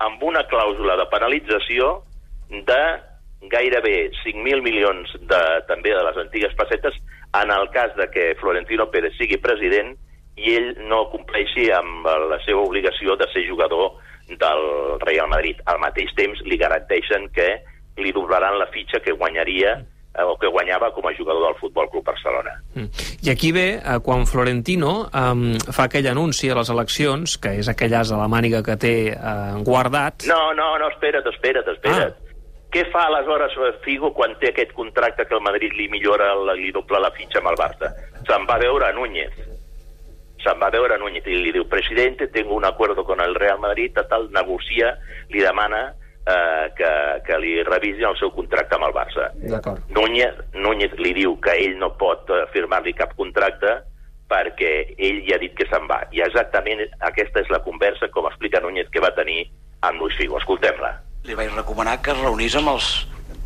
amb 0.03 0.23
una 0.23 0.43
clàusula 0.49 0.97
de 0.99 1.07
penalització 1.11 1.95
de 2.49 2.81
gairebé 3.51 4.11
5.000 4.23 4.63
milions 4.63 5.11
de, 5.19 5.41
també 5.67 5.93
de 5.93 6.03
les 6.07 6.17
antigues 6.21 6.55
pessetes 6.59 6.95
en 7.41 7.51
el 7.51 7.69
cas 7.75 7.95
de 7.97 8.07
que 8.11 8.33
Florentino 8.39 8.89
Pérez 8.91 9.15
sigui 9.17 9.39
president 9.41 9.93
i 10.39 10.55
ell 10.55 10.71
no 10.89 11.03
compleixi 11.11 11.69
amb 11.75 12.07
la 12.31 12.39
seva 12.45 12.63
obligació 12.63 13.17
de 13.19 13.27
ser 13.33 13.45
jugador 13.47 13.99
del 14.29 14.63
Real 15.03 15.29
Madrid. 15.29 15.59
Al 15.69 15.81
mateix 15.83 16.13
temps 16.17 16.41
li 16.47 16.57
garanteixen 16.57 17.27
que 17.35 17.49
li 17.99 18.13
doblaran 18.15 18.57
la 18.57 18.69
fitxa 18.73 19.01
que 19.03 19.13
guanyaria 19.17 19.75
eh, 20.13 20.23
o 20.23 20.37
que 20.37 20.47
guanyava 20.47 20.91
com 20.93 21.07
a 21.07 21.13
jugador 21.15 21.47
del 21.47 21.59
Futbol 21.59 21.89
Club 21.89 22.05
Barcelona. 22.05 22.55
Mm. 22.75 22.89
I 23.23 23.29
aquí 23.29 23.51
ve 23.51 23.67
eh, 23.77 23.99
quan 24.03 24.27
Florentino 24.27 25.09
eh, 25.09 25.57
fa 25.71 25.87
aquell 25.89 26.07
anunci 26.11 26.49
a 26.49 26.57
les 26.59 26.69
eleccions, 26.69 27.37
que 27.37 27.55
és 27.59 27.69
aquell 27.69 27.95
as 27.97 28.11
a 28.11 28.19
la 28.19 28.29
màniga 28.31 28.63
que 28.63 28.77
té 28.77 28.95
eh, 29.13 29.55
guardat... 29.65 30.27
No, 30.29 30.53
no, 30.57 30.73
no, 30.77 30.91
espera't, 30.93 31.27
espera't, 31.33 31.73
espera't. 31.75 32.13
Ah. 32.13 32.29
Què 32.73 32.87
fa 32.89 33.05
aleshores 33.05 33.77
Figo 33.83 34.09
quan 34.17 34.33
té 34.41 34.49
aquest 34.49 34.71
contracte 34.73 35.27
que 35.29 35.35
el 35.37 35.43
Madrid 35.45 35.75
li 35.77 35.85
millora, 35.93 36.31
li 36.57 36.71
dobla 36.73 37.03
la 37.03 37.11
fitxa 37.13 37.37
amb 37.37 37.51
el 37.51 37.59
Barça? 37.59 37.91
Se'n 38.25 38.47
va 38.49 38.57
veure 38.57 38.87
a 38.87 38.95
Núñez. 38.95 39.35
Se'n 40.41 40.57
va 40.59 40.71
veure 40.73 40.95
a 40.95 40.97
Núñez 40.97 41.27
i 41.29 41.37
li 41.37 41.53
diu, 41.53 41.67
presidente, 41.69 42.27
tengo 42.33 42.55
un 42.57 42.65
acuerdo 42.65 43.05
con 43.05 43.21
el 43.21 43.35
Real 43.35 43.59
Madrid, 43.61 43.93
tal, 44.09 44.31
negocia, 44.33 44.95
li 45.29 45.45
demana 45.45 45.91
eh, 46.25 46.67
que, 46.77 46.91
que 47.27 47.39
li 47.39 47.55
revisin 47.67 48.09
el 48.09 48.19
seu 48.19 48.31
contracte 48.35 48.77
amb 48.77 48.87
el 48.87 48.95
Barça. 48.95 49.29
Núñez, 49.95 50.39
Núñez 50.53 50.95
li 50.99 51.13
diu 51.19 51.37
que 51.43 51.55
ell 51.65 51.77
no 51.81 51.93
pot 51.99 52.29
eh, 52.31 52.43
firmar-li 52.53 52.95
cap 52.97 53.15
contracte 53.19 53.79
perquè 54.31 54.73
ell 54.97 55.21
ja 55.27 55.37
ha 55.37 55.41
dit 55.41 55.55
que 55.57 55.67
se'n 55.69 55.87
va. 55.89 56.01
I 56.15 56.23
exactament 56.25 56.81
aquesta 57.05 57.43
és 57.43 57.51
la 57.53 57.61
conversa, 57.65 58.09
com 58.13 58.29
explica 58.29 58.63
Núñez, 58.63 58.89
que 58.89 59.03
va 59.03 59.13
tenir 59.15 59.45
amb 59.83 59.99
Luis 60.01 60.15
Figo. 60.17 60.39
Escoltem-la. 60.39 60.95
Li 61.27 61.35
vaig 61.39 61.51
recomanar 61.53 61.99
que 62.03 62.15
es 62.15 62.23
reunís 62.23 62.55
amb 62.59 62.73
els 62.73 62.93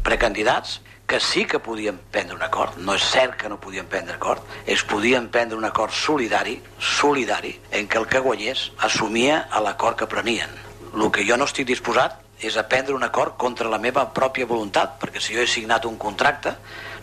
precandidats 0.06 0.80
que 1.08 1.20
sí 1.24 1.46
que 1.48 1.60
podien 1.64 2.00
prendre 2.12 2.36
un 2.36 2.44
acord, 2.44 2.76
no 2.84 2.94
és 2.98 3.04
cert 3.08 3.38
que 3.40 3.48
no 3.48 3.62
podien 3.64 3.88
prendre 3.88 4.18
acord, 4.18 4.44
es 4.68 4.84
podien 4.84 5.30
prendre 5.32 5.56
un 5.56 5.64
acord 5.64 5.96
solidari, 5.96 6.58
solidari, 6.84 7.54
en 7.72 7.88
què 7.88 8.02
el 8.02 8.10
que 8.12 8.20
guanyés 8.20 8.72
assumia 8.84 9.46
l'acord 9.64 9.96
que 9.96 10.10
prenien. 10.12 10.52
El 10.94 11.08
que 11.16 11.24
jo 11.24 11.38
no 11.40 11.48
estic 11.48 11.70
disposat 11.70 12.20
és 12.42 12.58
a 12.58 12.68
prendre 12.70 12.94
un 12.96 13.04
acord 13.04 13.38
contra 13.38 13.70
la 13.70 13.80
meva 13.82 14.06
pròpia 14.14 14.46
voluntat, 14.46 14.98
perquè 15.02 15.22
si 15.22 15.34
jo 15.34 15.42
he 15.42 15.50
signat 15.50 15.86
un 15.90 15.98
contracte, 15.98 16.54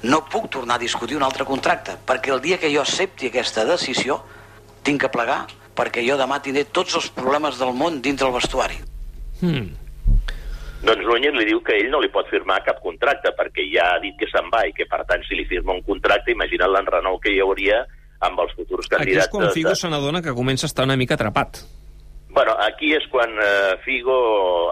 no 0.04 0.24
puc 0.30 0.50
tornar 0.52 0.76
a 0.76 0.82
discutir 0.82 1.16
un 1.16 1.24
altre 1.26 1.46
contracte, 1.48 1.96
perquè 2.06 2.32
el 2.34 2.42
dia 2.44 2.58
que 2.58 2.70
jo 2.72 2.82
accepti 2.82 3.30
aquesta 3.30 3.64
decisió, 3.66 4.20
tinc 4.84 5.00
que 5.02 5.10
plegar, 5.10 5.44
perquè 5.74 6.04
jo 6.06 6.18
demà 6.20 6.38
tindré 6.42 6.66
tots 6.70 6.94
els 6.94 7.08
problemes 7.10 7.58
del 7.58 7.74
món 7.74 8.00
dintre 8.02 8.28
el 8.28 8.36
vestuari. 8.36 8.78
Hmm. 9.40 9.72
Doncs 10.84 11.06
Núñez 11.08 11.32
li 11.32 11.46
diu 11.48 11.62
que 11.64 11.78
ell 11.80 11.88
no 11.90 12.00
li 12.04 12.10
pot 12.12 12.28
firmar 12.28 12.60
cap 12.64 12.82
contracte, 12.84 13.32
perquè 13.34 13.64
ja 13.72 13.94
ha 13.94 14.00
dit 14.02 14.18
que 14.20 14.28
se'n 14.28 14.50
va 14.52 14.66
i 14.68 14.74
que, 14.76 14.84
per 14.86 15.00
tant, 15.08 15.24
si 15.24 15.38
li 15.38 15.46
firma 15.48 15.72
un 15.72 15.80
contracte, 15.86 16.34
imagina't 16.34 16.70
l'enrenou 16.70 17.16
que 17.22 17.32
hi 17.32 17.40
hauria 17.40 17.80
amb 18.24 18.44
els 18.44 18.52
futurs 18.52 18.90
candidats. 18.92 19.24
Aquí 19.24 19.24
és 19.24 19.32
quan 19.32 19.48
Figo 19.56 19.72
de... 19.72 19.80
se 19.80 19.88
n'adona 19.90 20.20
que 20.22 20.36
comença 20.36 20.68
a 20.68 20.70
estar 20.70 20.84
una 20.84 20.98
mica 21.00 21.16
atrapat. 21.16 21.64
Bueno, 22.34 22.56
aquí 22.58 22.88
és 22.96 23.04
quan 23.12 23.30
eh, 23.38 23.76
Figo, 23.84 24.14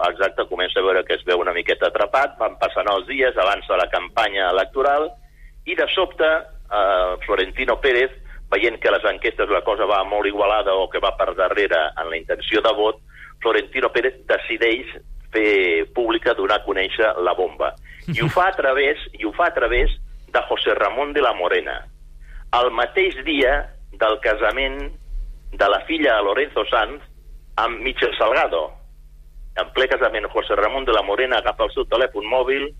exacte, 0.03 0.43
comença 0.49 0.81
a 0.81 0.83
veure 0.83 1.05
que 1.07 1.15
es 1.15 1.21
veu 1.23 1.39
una 1.39 1.53
miqueta 1.55 1.87
atrapat, 1.87 2.33
van 2.35 2.57
passant 2.59 2.89
els 2.91 3.05
dies, 3.07 3.37
avança 3.39 3.77
la 3.79 3.87
campanya 3.87 4.49
electoral, 4.51 5.07
i 5.63 5.77
de 5.79 5.87
sobte 5.93 6.27
eh, 6.27 7.13
Florentino 7.23 7.77
Pérez, 7.79 8.17
veient 8.51 8.75
que 8.83 8.91
les 8.91 9.07
enquestes 9.13 9.47
la 9.47 9.63
cosa 9.63 9.87
va 9.87 10.01
molt 10.03 10.27
igualada 10.27 10.75
o 10.75 10.89
que 10.91 10.99
va 10.99 11.13
per 11.15 11.29
darrere 11.39 11.79
en 12.03 12.11
la 12.11 12.19
intenció 12.19 12.59
de 12.67 12.73
vot, 12.75 12.99
Florentino 13.39 13.93
Pérez 13.95 14.19
decideix 14.27 14.91
fer 15.31 15.87
pública, 15.95 16.35
donar 16.35 16.59
a 16.59 16.65
conèixer 16.67 17.13
la 17.23 17.31
bomba. 17.39 17.71
I 18.11 18.19
ho 18.21 18.27
fa 18.27 18.49
a 18.51 18.57
través, 18.59 18.99
i 19.15 19.23
ho 19.23 19.31
fa 19.39 19.47
a 19.47 19.55
través 19.55 19.95
de 20.35 20.43
José 20.51 20.75
Ramón 20.75 21.15
de 21.15 21.23
la 21.23 21.31
Morena. 21.31 21.79
El 22.59 22.75
mateix 22.75 23.23
dia 23.23 23.55
del 23.95 24.19
casament 24.19 24.91
de 25.55 25.71
la 25.71 25.79
filla 25.87 26.19
Lorenzo 26.27 26.67
Sanz, 26.67 27.12
amb 27.55 27.81
Michel 27.81 28.15
Salgado. 28.17 28.71
En 29.55 29.69
ple 29.73 29.87
casament, 29.87 30.25
José 30.33 30.55
Ramón 30.55 30.85
de 30.85 30.93
la 30.93 31.03
Morena 31.05 31.37
agafa 31.37 31.67
el 31.67 31.73
seu 31.75 31.85
telèfon 31.85 32.25
mòbil 32.25 32.71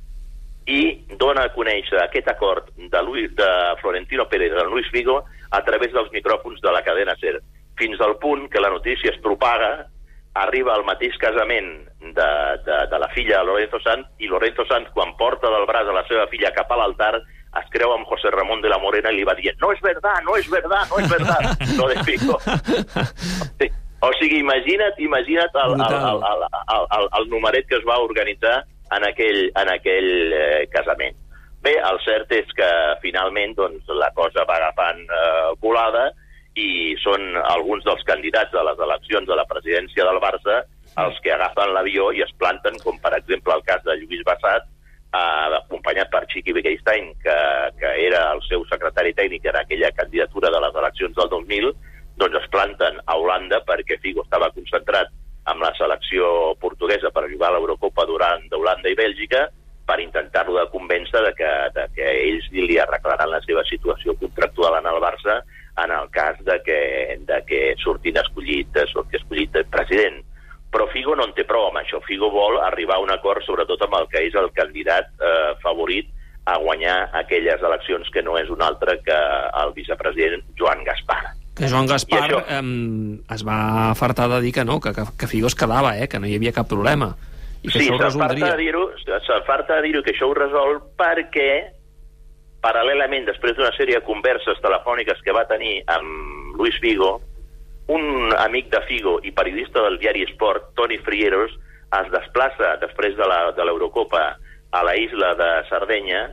i 0.66 0.80
dona 1.20 1.46
a 1.46 1.54
conèixer 1.54 2.00
aquest 2.02 2.30
acord 2.32 2.70
de, 2.78 3.02
Luis, 3.04 3.30
de 3.36 3.50
Florentino 3.82 4.28
Pérez 4.32 4.54
de 4.56 4.64
Luis 4.66 4.90
Vigo 4.92 5.20
a 5.52 5.62
través 5.68 5.92
dels 5.94 6.12
micròfons 6.12 6.62
de 6.64 6.72
la 6.72 6.82
cadena 6.82 7.16
SER, 7.20 7.42
fins 7.78 8.02
al 8.02 8.18
punt 8.18 8.48
que 8.50 8.62
la 8.64 8.72
notícia 8.72 9.12
es 9.12 9.20
propaga 9.22 9.90
arriba 10.34 10.74
al 10.74 10.86
mateix 10.88 11.18
casament 11.22 11.70
de, 12.02 12.30
de, 12.66 12.78
de 12.90 13.00
la 13.00 13.10
filla 13.14 13.44
Lorenzo 13.44 13.80
Sanz 13.84 14.08
i 14.18 14.28
Lorenzo 14.28 14.66
Sanz, 14.66 14.90
quan 14.96 15.14
porta 15.18 15.52
del 15.54 15.68
braç 15.70 15.92
a 15.92 15.98
la 16.00 16.08
seva 16.08 16.26
filla 16.32 16.54
cap 16.56 16.72
a 16.72 16.80
l'altar, 16.80 17.20
es 17.60 17.68
creu 17.70 17.92
amb 17.94 18.08
José 18.10 18.32
Ramón 18.34 18.64
de 18.64 18.70
la 18.72 18.80
Morena 18.82 19.12
i 19.14 19.20
li 19.20 19.28
va 19.28 19.36
dir 19.38 19.54
no 19.62 19.70
és 19.74 19.82
verdad, 19.84 20.24
no 20.26 20.38
és 20.40 20.50
verdad, 20.50 20.88
no 20.90 21.00
és 21.04 21.10
verdad, 21.12 21.44
lo 21.78 21.88
de. 21.92 22.00
O 24.04 24.12
sigui, 24.20 24.42
imagina't, 24.44 24.98
imagina't 25.00 25.60
el, 25.64 25.76
el, 25.80 25.84
el, 25.88 26.24
el, 26.28 26.42
el, 26.76 26.88
el, 26.98 27.10
el 27.20 27.30
numeret 27.32 27.68
que 27.70 27.78
es 27.80 27.86
va 27.88 28.02
organitzar 28.04 28.58
en 28.98 29.06
aquell, 29.08 29.46
en 29.56 29.72
aquell 29.72 30.34
eh, 30.36 30.66
casament. 30.74 31.16
Bé, 31.64 31.78
el 31.80 32.00
cert 32.04 32.32
és 32.36 32.50
que 32.58 32.68
finalment 33.00 33.56
doncs, 33.56 33.88
la 33.96 34.10
cosa 34.18 34.44
va 34.50 34.58
agafant 34.60 35.00
eh, 35.08 35.54
volada 35.64 36.10
i 36.60 36.94
són 37.02 37.38
alguns 37.40 37.86
dels 37.88 38.04
candidats 38.06 38.54
a 38.54 38.66
les 38.68 38.84
eleccions 38.86 39.30
de 39.30 39.38
la 39.40 39.48
presidència 39.50 40.06
del 40.06 40.20
Barça 40.22 40.60
els 41.02 41.18
que 41.24 41.32
agafen 41.34 41.72
l'avió 41.74 42.12
i 42.14 42.22
es 42.22 42.36
planten, 42.38 42.76
com 42.84 43.00
per 43.02 43.16
exemple 43.18 43.56
el 43.56 43.64
cas 43.66 43.82
de 43.88 43.96
Lluís 43.98 44.22
Bassat, 44.28 44.68
eh, 45.16 45.56
acompanyat 45.62 46.12
per 46.12 46.26
Chiqui 46.28 46.54
Beckstein, 46.54 47.14
que, 47.24 47.38
que 47.80 47.96
era 48.10 48.28
el 48.36 48.44
seu 48.50 48.68
secretari 48.70 49.16
tècnic 49.18 49.48
en 49.50 49.64
aquella 49.64 49.96
candidatura 49.96 50.52
de 50.52 50.62
les 50.68 50.78
eleccions 50.84 51.16
del 51.18 51.32
2000, 51.32 51.72
doncs 52.20 52.40
es 52.42 52.50
planten 52.54 53.00
a 53.06 53.18
Holanda 53.18 53.62
perquè 53.68 54.00
Figo 54.02 54.24
estava 54.24 54.52
concentrat 54.54 55.12
amb 55.50 55.64
la 55.64 55.74
selecció 55.78 56.54
portuguesa 56.62 57.12
per 57.12 57.28
jugar 57.32 57.52
a 57.52 57.58
l'Eurocopa 57.58 58.06
durant 58.08 58.46
d'Holanda 58.52 58.92
i 58.92 58.98
Bèlgica 59.00 59.48
per 59.86 60.00
intentar-lo 60.00 60.56
de 60.56 60.70
convèncer 60.72 61.22
de 61.26 61.34
que, 61.36 61.52
de 61.76 61.88
que 61.96 62.12
ells 62.30 62.48
li 62.56 62.78
arreglaran 62.80 63.32
la 63.34 63.42
seva 63.44 63.66
situació 63.68 64.16
contractual 64.20 64.80
en 64.80 64.88
el 64.88 65.02
Barça 65.04 65.42
en 65.84 65.92
el 65.92 66.10
cas 66.14 66.38
de 66.46 66.62
que, 66.64 66.80
de 67.28 67.40
que 67.50 67.62
surtin 67.82 68.20
escollit, 68.22 68.78
surti 68.92 69.18
escollit 69.20 69.58
president. 69.74 70.22
Però 70.74 70.88
Figo 70.90 71.16
no 71.18 71.28
en 71.28 71.34
té 71.38 71.46
prou 71.50 71.68
amb 71.68 71.82
això. 71.82 72.00
Figo 72.06 72.32
vol 72.34 72.60
arribar 72.62 72.98
a 72.98 73.04
un 73.04 73.12
acord 73.14 73.46
sobretot 73.46 73.82
amb 73.86 74.00
el 74.00 74.08
que 74.10 74.24
és 74.26 74.38
el 74.40 74.50
candidat 74.58 75.12
eh, 75.22 75.54
favorit 75.62 76.10
a 76.50 76.58
guanyar 76.60 77.10
aquelles 77.20 77.62
eleccions 77.62 78.10
que 78.14 78.24
no 78.26 78.38
és 78.40 78.50
un 78.52 78.62
altre 78.66 78.98
que 79.06 79.20
el 79.62 79.74
vicepresident 79.76 80.44
Joan 80.60 80.84
Gaspar. 80.88 81.22
Que 81.54 81.62
Joan 81.74 81.90
Gaspar 81.90 82.24
això... 82.28 82.42
eh, 82.46 82.64
es 83.36 83.44
va 83.48 83.94
fartar 84.00 84.30
de 84.32 84.42
dir 84.46 84.54
que 84.56 84.66
no, 84.68 84.80
que, 84.80 84.94
que, 84.96 85.06
que 85.20 85.30
Figo 85.30 85.50
es 85.50 85.58
quedava, 85.58 85.98
eh, 85.98 86.08
que 86.08 86.22
no 86.22 86.30
hi 86.30 86.38
havia 86.38 86.54
cap 86.56 86.70
problema. 86.70 87.14
I 87.64 87.72
que 87.72 87.80
sí, 87.80 87.88
s'afarta 87.88 88.52
de 88.54 88.60
dir-ho 88.60 88.90
dir, 88.94 90.04
que 90.04 90.14
això 90.14 90.28
ho 90.30 90.36
resol 90.38 90.82
perquè 91.00 91.50
paral·lelament, 92.64 93.26
després 93.28 93.58
d'una 93.58 93.74
sèrie 93.76 94.00
de 94.00 94.08
converses 94.08 94.60
telefòniques 94.64 95.20
que 95.24 95.36
va 95.36 95.44
tenir 95.50 95.82
amb 95.92 96.56
Luis 96.60 96.78
Figo, 96.84 97.18
un 97.92 98.32
amic 98.40 98.70
de 98.72 98.80
Figo 98.88 99.18
i 99.28 99.34
periodista 99.36 99.84
del 99.84 100.00
diari 100.00 100.24
Sport, 100.30 100.72
Toni 100.78 101.00
Frieros, 101.04 101.52
es 101.94 102.12
desplaça 102.14 102.78
després 102.82 103.18
de 103.18 103.66
l'Eurocopa 103.68 104.24
a 104.74 104.84
la 104.88 104.96
isla 104.98 105.34
de 105.38 105.50
Sardenya 105.70 106.24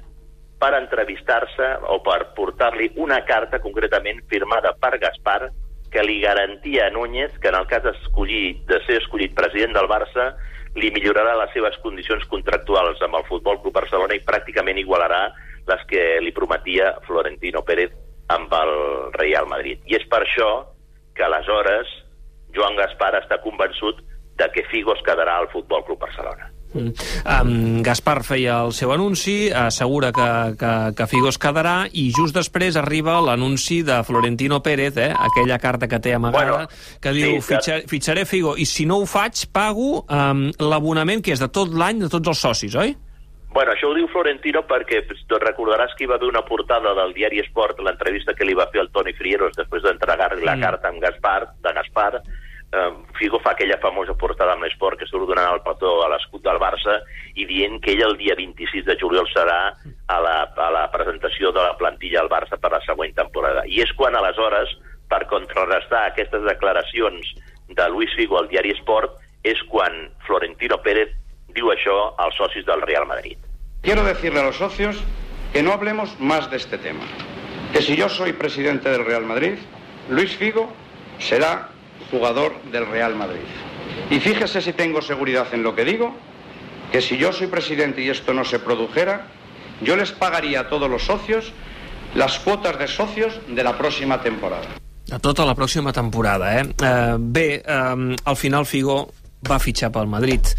per 0.61 0.75
entrevistar-se 0.77 1.71
o 1.89 1.99
per 2.05 2.35
portar-li 2.37 2.91
una 3.01 3.23
carta 3.25 3.59
concretament 3.65 4.21
firmada 4.29 4.75
per 4.77 4.99
Gaspar 5.01 5.51
que 5.91 6.05
li 6.05 6.21
garantia 6.23 6.87
a 6.87 6.91
Núñez 6.95 7.33
que 7.41 7.49
en 7.49 7.57
el 7.59 7.67
cas 7.67 7.87
escollit, 7.91 8.61
de 8.69 8.79
ser 8.87 9.01
escollit 9.01 9.35
president 9.35 9.75
del 9.75 9.89
Barça 9.91 10.35
li 10.77 10.93
millorarà 10.95 11.33
les 11.41 11.51
seves 11.57 11.79
condicions 11.83 12.27
contractuals 12.31 13.01
amb 13.03 13.19
el 13.19 13.27
Futbol 13.27 13.59
Club 13.63 13.75
Barcelona 13.81 14.15
i 14.15 14.23
pràcticament 14.27 14.79
igualarà 14.79 15.25
les 15.67 15.83
que 15.91 16.05
li 16.23 16.33
prometia 16.37 16.93
Florentino 17.09 17.65
Pérez 17.67 17.97
amb 18.31 18.53
el 18.55 18.77
Real 19.17 19.49
Madrid. 19.51 19.83
I 19.91 19.99
és 19.99 20.07
per 20.13 20.23
això 20.23 20.51
que 21.17 21.27
aleshores 21.27 21.91
Joan 22.55 22.79
Gaspar 22.79 23.17
està 23.19 23.41
convençut 23.43 24.05
de 24.39 24.49
que 24.55 24.69
Figo 24.71 24.95
es 24.95 25.03
quedarà 25.07 25.41
al 25.41 25.51
Futbol 25.51 25.85
Club 25.89 26.07
Barcelona. 26.07 26.53
Um, 26.75 27.83
Gaspar 27.83 28.21
feia 28.23 28.61
el 28.65 28.73
seu 28.77 28.93
anunci, 28.95 29.51
assegura 29.51 30.13
que, 30.15 30.29
que, 30.61 30.73
que 30.97 31.09
Figo 31.11 31.31
es 31.33 31.39
quedarà 31.41 31.89
i 31.91 32.11
just 32.15 32.37
després 32.37 32.79
arriba 32.79 33.19
l'anunci 33.25 33.81
de 33.87 34.01
Florentino 34.07 34.61
Pérez, 34.63 34.97
eh, 35.03 35.11
aquella 35.11 35.59
carta 35.59 35.89
que 35.91 35.99
té 35.99 36.15
amagada, 36.15 36.65
bueno, 36.65 36.99
que 37.03 37.15
diu 37.17 37.37
sí, 37.39 37.47
Fitxar, 37.51 37.79
fitxaré 37.91 38.25
Figo 38.29 38.55
i 38.55 38.69
si 38.71 38.87
no 38.87 39.01
ho 39.03 39.07
faig 39.11 39.49
pago 39.53 40.05
um, 40.07 40.49
l'abonament 40.63 41.25
que 41.25 41.35
és 41.35 41.43
de 41.43 41.51
tot 41.51 41.75
l'any 41.75 42.05
de 42.05 42.11
tots 42.13 42.31
els 42.35 42.45
socis, 42.49 42.77
oi? 42.79 42.95
Bueno, 43.51 43.73
això 43.75 43.89
ho 43.91 43.97
diu 43.97 44.07
Florentino 44.13 44.63
perquè 44.69 45.01
tu 45.11 45.39
recordaràs 45.43 45.97
que 45.99 46.05
hi 46.05 46.11
va 46.11 46.21
haver 46.21 46.29
una 46.31 46.45
portada 46.47 46.93
del 46.95 47.17
diari 47.17 47.43
Esport, 47.43 47.81
l'entrevista 47.83 48.35
que 48.39 48.47
li 48.47 48.55
va 48.55 48.69
fer 48.71 48.85
el 48.85 48.93
Toni 48.95 49.15
Frieros 49.19 49.57
després 49.59 49.83
d'entregar-li 49.83 50.47
la 50.47 50.55
mm. 50.55 50.63
carta 50.63 50.93
amb 50.93 51.03
Gaspar, 51.03 51.41
de 51.59 51.73
Gaspar, 51.81 52.21
eh, 52.73 52.93
Figo 53.19 53.41
fa 53.41 53.53
aquella 53.53 53.79
famosa 53.83 54.15
portada 54.15 54.55
amb 54.55 54.65
l'esport 54.65 54.99
que 54.99 55.09
surt 55.09 55.29
donant 55.29 55.55
el 55.55 55.63
petó 55.65 56.01
a 56.05 56.11
l'escut 56.13 56.43
del 56.45 56.61
Barça 56.63 57.01
i 57.35 57.47
dient 57.49 57.81
que 57.83 57.95
ell 57.95 58.05
el 58.07 58.17
dia 58.21 58.37
26 58.39 58.87
de 58.87 58.97
juliol 59.01 59.29
serà 59.33 59.59
a 59.75 60.19
la, 60.25 60.37
a 60.55 60.71
la 60.75 60.87
presentació 60.93 61.53
de 61.53 61.63
la 61.63 61.77
plantilla 61.81 62.23
al 62.23 62.31
Barça 62.33 62.59
per 62.61 62.73
la 62.73 62.83
següent 62.87 63.15
temporada. 63.19 63.67
I 63.67 63.83
és 63.85 63.93
quan 63.99 64.17
aleshores, 64.17 64.73
per 65.11 65.27
contrarrestar 65.31 66.07
aquestes 66.07 66.45
declaracions 66.47 67.35
de 67.71 67.89
Luis 67.91 68.13
Figo 68.17 68.39
al 68.39 68.51
diari 68.51 68.75
Esport, 68.77 69.19
és 69.43 69.59
quan 69.71 70.11
Florentino 70.27 70.79
Pérez 70.85 71.15
diu 71.55 71.71
això 71.73 72.13
als 72.21 72.37
socis 72.39 72.67
del 72.67 72.83
Real 72.83 73.07
Madrid. 73.09 73.39
Quiero 73.83 74.05
decirle 74.05 74.41
a 74.41 74.45
los 74.45 74.57
socios 74.57 75.03
que 75.53 75.63
no 75.63 75.73
hablemos 75.73 76.19
más 76.21 76.51
de 76.51 76.59
este 76.59 76.79
tema. 76.79 77.03
Que 77.73 77.83
si 77.83 77.97
yo 77.97 78.09
soy 78.09 78.33
presidente 78.33 78.91
del 78.91 79.05
Real 79.05 79.25
Madrid, 79.25 79.55
Luis 80.09 80.37
Figo 80.37 80.71
será 81.19 81.70
jugador 82.11 82.55
del 82.73 82.87
Real 82.87 83.15
Madrid. 83.15 83.47
Y 84.11 84.21
fíjese 84.21 84.61
si 84.61 84.73
tengo 84.73 85.03
seguridad 85.03 85.47
en 85.53 85.63
lo 85.63 85.75
que 85.75 85.85
digo, 85.85 86.15
que 86.93 87.01
si 87.01 87.17
yo 87.17 87.33
soy 87.33 87.47
presidente 87.47 88.03
y 88.03 88.09
esto 88.09 88.35
no 88.35 88.45
se 88.45 88.59
produjera, 88.59 89.29
yo 89.81 89.97
les 89.97 90.13
pagaría 90.13 90.61
a 90.61 90.69
todos 90.69 90.91
los 90.91 91.05
socios 91.05 91.53
las 92.15 92.39
cuotas 92.41 92.79
de 92.79 92.89
socios 92.89 93.41
de 93.49 93.63
la 93.63 93.79
próxima 93.79 94.21
temporada. 94.21 94.67
A 95.11 95.19
tota 95.19 95.43
la 95.43 95.57
pròxima 95.59 95.91
temporada, 95.91 96.61
eh? 96.61 96.65
Uh, 96.79 97.19
bé, 97.19 97.63
um, 97.67 98.15
al 98.25 98.37
final 98.39 98.63
Figo 98.63 99.11
va 99.43 99.59
fitxar 99.59 99.91
pel 99.91 100.07
Madrid 100.07 100.53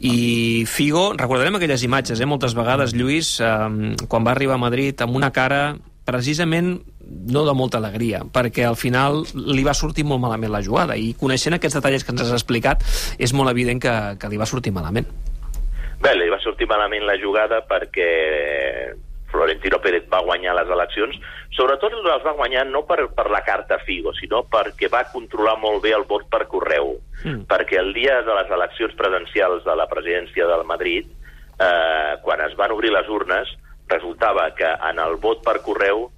i 0.00 0.64
Figo, 0.64 1.10
recordarem 1.18 1.58
aquelles 1.58 1.84
imatges 1.84 2.20
eh, 2.20 2.28
moltes 2.28 2.54
vegades, 2.56 2.94
Lluís 2.96 3.34
um, 3.44 3.92
quan 4.08 4.24
va 4.24 4.32
arribar 4.32 4.56
a 4.56 4.62
Madrid 4.62 4.96
amb 5.04 5.18
una 5.18 5.32
cara 5.34 5.74
precisament 6.08 6.78
no 7.10 7.44
de 7.46 7.54
molta 7.54 7.78
alegria, 7.78 8.22
perquè 8.32 8.64
al 8.66 8.78
final 8.78 9.24
li 9.34 9.64
va 9.66 9.74
sortir 9.74 10.06
molt 10.06 10.22
malament 10.22 10.52
la 10.52 10.62
jugada, 10.62 10.96
i 10.96 11.12
coneixent 11.18 11.56
aquests 11.56 11.80
detalls 11.80 12.06
que 12.06 12.14
ens 12.14 12.24
has 12.24 12.32
explicat, 12.36 12.86
és 13.18 13.34
molt 13.34 13.50
evident 13.50 13.82
que, 13.82 13.94
que 14.20 14.30
li 14.30 14.40
va 14.40 14.48
sortir 14.48 14.72
malament. 14.72 15.08
Bé, 16.00 16.14
li 16.16 16.30
va 16.32 16.40
sortir 16.40 16.68
malament 16.70 17.04
la 17.04 17.18
jugada 17.20 17.60
perquè 17.68 18.10
Florentino 19.30 19.78
Pérez 19.78 20.06
va 20.10 20.22
guanyar 20.24 20.54
les 20.58 20.70
eleccions, 20.72 21.16
sobretot 21.54 21.94
les 21.94 22.24
va 22.24 22.34
guanyar 22.38 22.64
no 22.66 22.82
per, 22.88 23.04
per 23.14 23.28
la 23.30 23.42
carta 23.46 23.78
Figo, 23.84 24.14
sinó 24.16 24.42
perquè 24.50 24.90
va 24.90 25.04
controlar 25.12 25.56
molt 25.60 25.82
bé 25.84 25.94
el 25.96 26.06
vot 26.08 26.26
per 26.32 26.46
correu. 26.50 26.96
Mm. 27.22 27.44
Perquè 27.50 27.78
el 27.78 27.92
dia 27.94 28.20
de 28.26 28.36
les 28.38 28.50
eleccions 28.56 28.96
presencials 28.98 29.64
de 29.66 29.76
la 29.76 29.86
presidència 29.90 30.48
del 30.50 30.64
Madrid, 30.66 31.10
eh, 31.60 32.14
quan 32.24 32.42
es 32.46 32.56
van 32.58 32.72
obrir 32.74 32.94
les 32.94 33.08
urnes, 33.08 33.52
resultava 33.90 34.48
que 34.56 34.70
en 34.90 34.98
el 35.02 35.18
vot 35.22 35.44
per 35.46 35.60
correu 35.66 36.08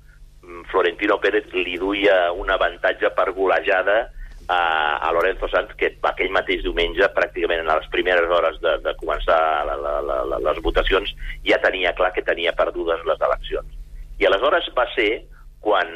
Florentino 0.70 1.18
Pérez 1.22 1.52
li 1.54 1.76
duia 1.78 2.32
un 2.32 2.50
avantatge 2.50 3.10
per 3.14 3.30
golejada 3.36 4.10
a, 4.48 4.98
a 4.98 5.12
Lorenzo 5.14 5.48
Sanz, 5.48 5.70
que 5.78 5.92
aquell 6.10 6.32
mateix 6.34 6.64
diumenge, 6.64 7.06
pràcticament 7.14 7.62
a 7.62 7.78
les 7.78 7.88
primeres 7.94 8.30
hores 8.30 8.58
de, 8.64 8.74
de 8.82 8.94
començar 8.98 9.38
la, 9.68 9.76
la, 9.78 9.94
la, 10.02 10.40
les 10.50 10.60
votacions, 10.64 11.14
ja 11.46 11.60
tenia 11.62 11.94
clar 11.98 12.10
que 12.16 12.26
tenia 12.26 12.54
perdudes 12.58 13.04
les 13.06 13.22
eleccions. 13.28 13.78
I 14.18 14.28
aleshores 14.28 14.68
va 14.76 14.88
ser 14.96 15.10
quan, 15.62 15.88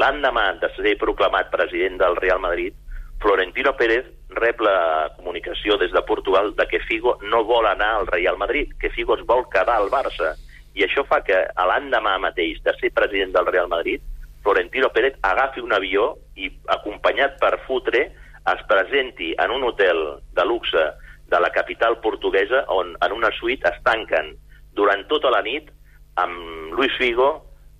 l'endemà 0.00 0.50
de 0.62 0.72
ser 0.76 0.96
proclamat 0.98 1.52
president 1.52 2.00
del 2.00 2.16
Real 2.16 2.40
Madrid, 2.40 2.74
Florentino 3.20 3.74
Pérez 3.76 4.06
rep 4.38 4.60
la 4.62 5.10
comunicació 5.16 5.76
des 5.78 5.92
de 5.92 6.02
Portugal 6.06 6.52
de 6.56 6.66
que 6.70 6.80
Figo 6.86 7.16
no 7.22 7.42
vol 7.44 7.66
anar 7.66 7.96
al 7.96 8.06
Real 8.06 8.38
Madrid, 8.38 8.72
que 8.80 8.90
Figo 8.94 9.16
es 9.18 9.24
vol 9.26 9.48
quedar 9.50 9.76
al 9.76 9.90
Barça 9.90 10.36
i 10.74 10.84
això 10.84 11.04
fa 11.08 11.20
que 11.24 11.38
l'endemà 11.70 12.16
mateix 12.22 12.60
de 12.64 12.74
ser 12.80 12.92
president 12.94 13.32
del 13.34 13.48
Real 13.48 13.68
Madrid, 13.68 14.02
Florentino 14.42 14.90
Pérez 14.94 15.16
agafi 15.22 15.60
un 15.60 15.74
avió 15.74 16.14
i, 16.36 16.50
acompanyat 16.72 17.38
per 17.40 17.58
Futre, 17.66 18.06
es 18.48 18.62
presenti 18.68 19.34
en 19.42 19.52
un 19.52 19.64
hotel 19.68 19.98
de 20.36 20.44
luxe 20.46 20.84
de 21.28 21.40
la 21.40 21.50
capital 21.52 21.98
portuguesa 22.00 22.62
on 22.72 22.94
en 23.04 23.12
una 23.12 23.30
suite 23.36 23.68
es 23.68 23.82
tanquen 23.84 24.32
durant 24.72 25.04
tota 25.10 25.32
la 25.34 25.42
nit 25.44 25.68
amb 26.16 26.72
Luis 26.72 26.94
Figo, 26.98 27.28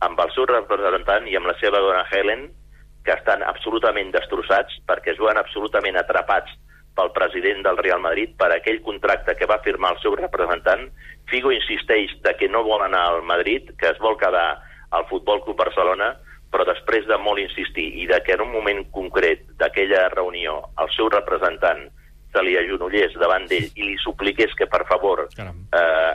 amb 0.04 0.20
el 0.20 0.30
seu 0.34 0.46
representant 0.46 1.26
i 1.26 1.36
amb 1.38 1.48
la 1.48 1.56
seva 1.58 1.80
dona 1.82 2.04
Helen, 2.10 2.48
que 3.04 3.14
estan 3.16 3.42
absolutament 3.42 4.12
destrossats 4.12 4.76
perquè 4.86 5.14
es 5.14 5.20
veuen 5.22 5.40
absolutament 5.40 5.96
atrapats 5.96 6.52
pel 6.96 7.12
president 7.14 7.62
del 7.62 7.76
Real 7.78 8.00
Madrid 8.00 8.32
per 8.38 8.50
aquell 8.52 8.80
contracte 8.82 9.34
que 9.38 9.46
va 9.46 9.60
firmar 9.64 9.92
el 9.94 10.00
seu 10.02 10.16
representant. 10.16 10.88
Figo 11.30 11.52
insisteix 11.52 12.14
de 12.24 12.32
que 12.36 12.48
no 12.48 12.64
vol 12.64 12.82
anar 12.82 13.04
al 13.12 13.22
Madrid, 13.22 13.70
que 13.78 13.90
es 13.92 13.98
vol 14.02 14.16
quedar 14.18 14.60
al 14.90 15.04
Futbol 15.10 15.42
Club 15.44 15.56
Barcelona, 15.60 16.14
però 16.50 16.64
després 16.64 17.04
de 17.06 17.18
molt 17.20 17.38
insistir 17.42 17.86
i 18.02 18.06
de 18.08 18.22
que 18.24 18.32
en 18.32 18.40
un 18.40 18.52
moment 18.52 18.80
concret 18.90 19.42
d'aquella 19.60 20.08
reunió 20.14 20.62
el 20.80 20.88
seu 20.96 21.10
representant 21.12 21.84
se 22.32 22.42
li 22.44 22.56
agenollés 22.56 23.12
davant 23.20 23.44
d'ell 23.48 23.68
i 23.74 23.82
li 23.84 23.96
supliqués 24.00 24.54
que, 24.56 24.66
per 24.66 24.84
favor... 24.88 25.26
Caram. 25.36 25.60
Eh, 25.72 26.12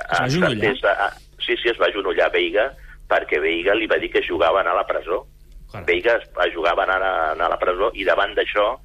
Es 0.73 0.81
va 0.83 0.93
a- 1.07 1.11
Sí, 1.43 1.55
sí, 1.59 1.69
es 1.69 1.77
va 1.77 1.87
agenollar 1.89 2.31
Veiga, 2.31 2.69
perquè 3.09 3.39
Veiga 3.41 3.73
li 3.75 3.85
va 3.87 3.97
dir 3.99 4.09
que 4.13 4.21
jugava 4.25 4.59
a 4.59 4.61
anar 4.63 4.73
a 4.73 4.81
la 4.81 4.87
presó. 4.87 5.25
Caram. 5.71 5.85
Veiga 5.85 6.15
es 6.21 6.53
jugava 6.55 6.83
a 6.83 6.85
anar, 6.85 7.01
a 7.03 7.31
anar 7.33 7.45
a 7.47 7.49
la 7.55 7.59
presó 7.59 7.91
i 7.93 8.05
davant 8.05 8.33
d'això 8.33 8.77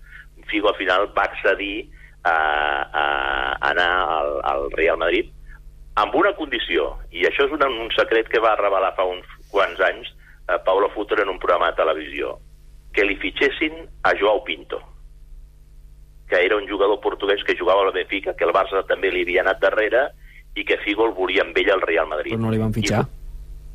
Figo 0.50 0.70
al 0.70 0.78
final 0.80 1.08
va 1.16 1.28
accedir 1.28 1.88
a, 2.24 2.34
a 2.34 3.04
anar 3.70 3.90
al, 4.18 4.32
al 4.52 4.70
Real 4.74 4.98
Madrid 5.00 5.34
amb 5.98 6.14
una 6.14 6.32
condició, 6.38 6.92
i 7.10 7.24
això 7.26 7.48
és 7.48 7.54
un, 7.54 7.64
un 7.66 7.90
secret 7.96 8.28
que 8.30 8.42
va 8.42 8.54
revelar 8.60 8.92
fa 8.96 9.06
uns 9.08 9.26
quants 9.50 9.80
anys 9.82 10.10
eh, 10.10 10.58
Paulo 10.64 10.90
Futre 10.94 11.24
en 11.24 11.32
un 11.32 11.40
programa 11.42 11.72
de 11.72 11.78
televisió, 11.80 12.36
que 12.94 13.06
li 13.06 13.18
fitxessin 13.18 13.82
a 14.06 14.14
Joao 14.20 14.44
Pinto, 14.46 14.80
que 16.28 16.40
era 16.44 16.56
un 16.56 16.68
jugador 16.68 17.00
portuguès 17.00 17.42
que 17.44 17.56
jugava 17.58 17.86
al 17.86 17.92
Benfica, 17.96 18.36
que 18.36 18.46
el 18.46 18.54
Barça 18.54 18.84
també 18.86 19.10
li 19.10 19.24
havia 19.26 19.42
anat 19.42 19.62
darrere 19.64 20.08
i 20.54 20.64
que 20.68 20.78
Figo 20.84 21.06
el 21.08 21.16
volia 21.16 21.44
amb 21.46 21.56
ell 21.58 21.72
al 21.74 21.82
Real 21.82 22.08
Madrid. 22.10 22.36
Però 22.36 22.46
no 22.46 22.52
li 22.52 22.60
van 22.60 22.74
fitxar. 22.74 23.04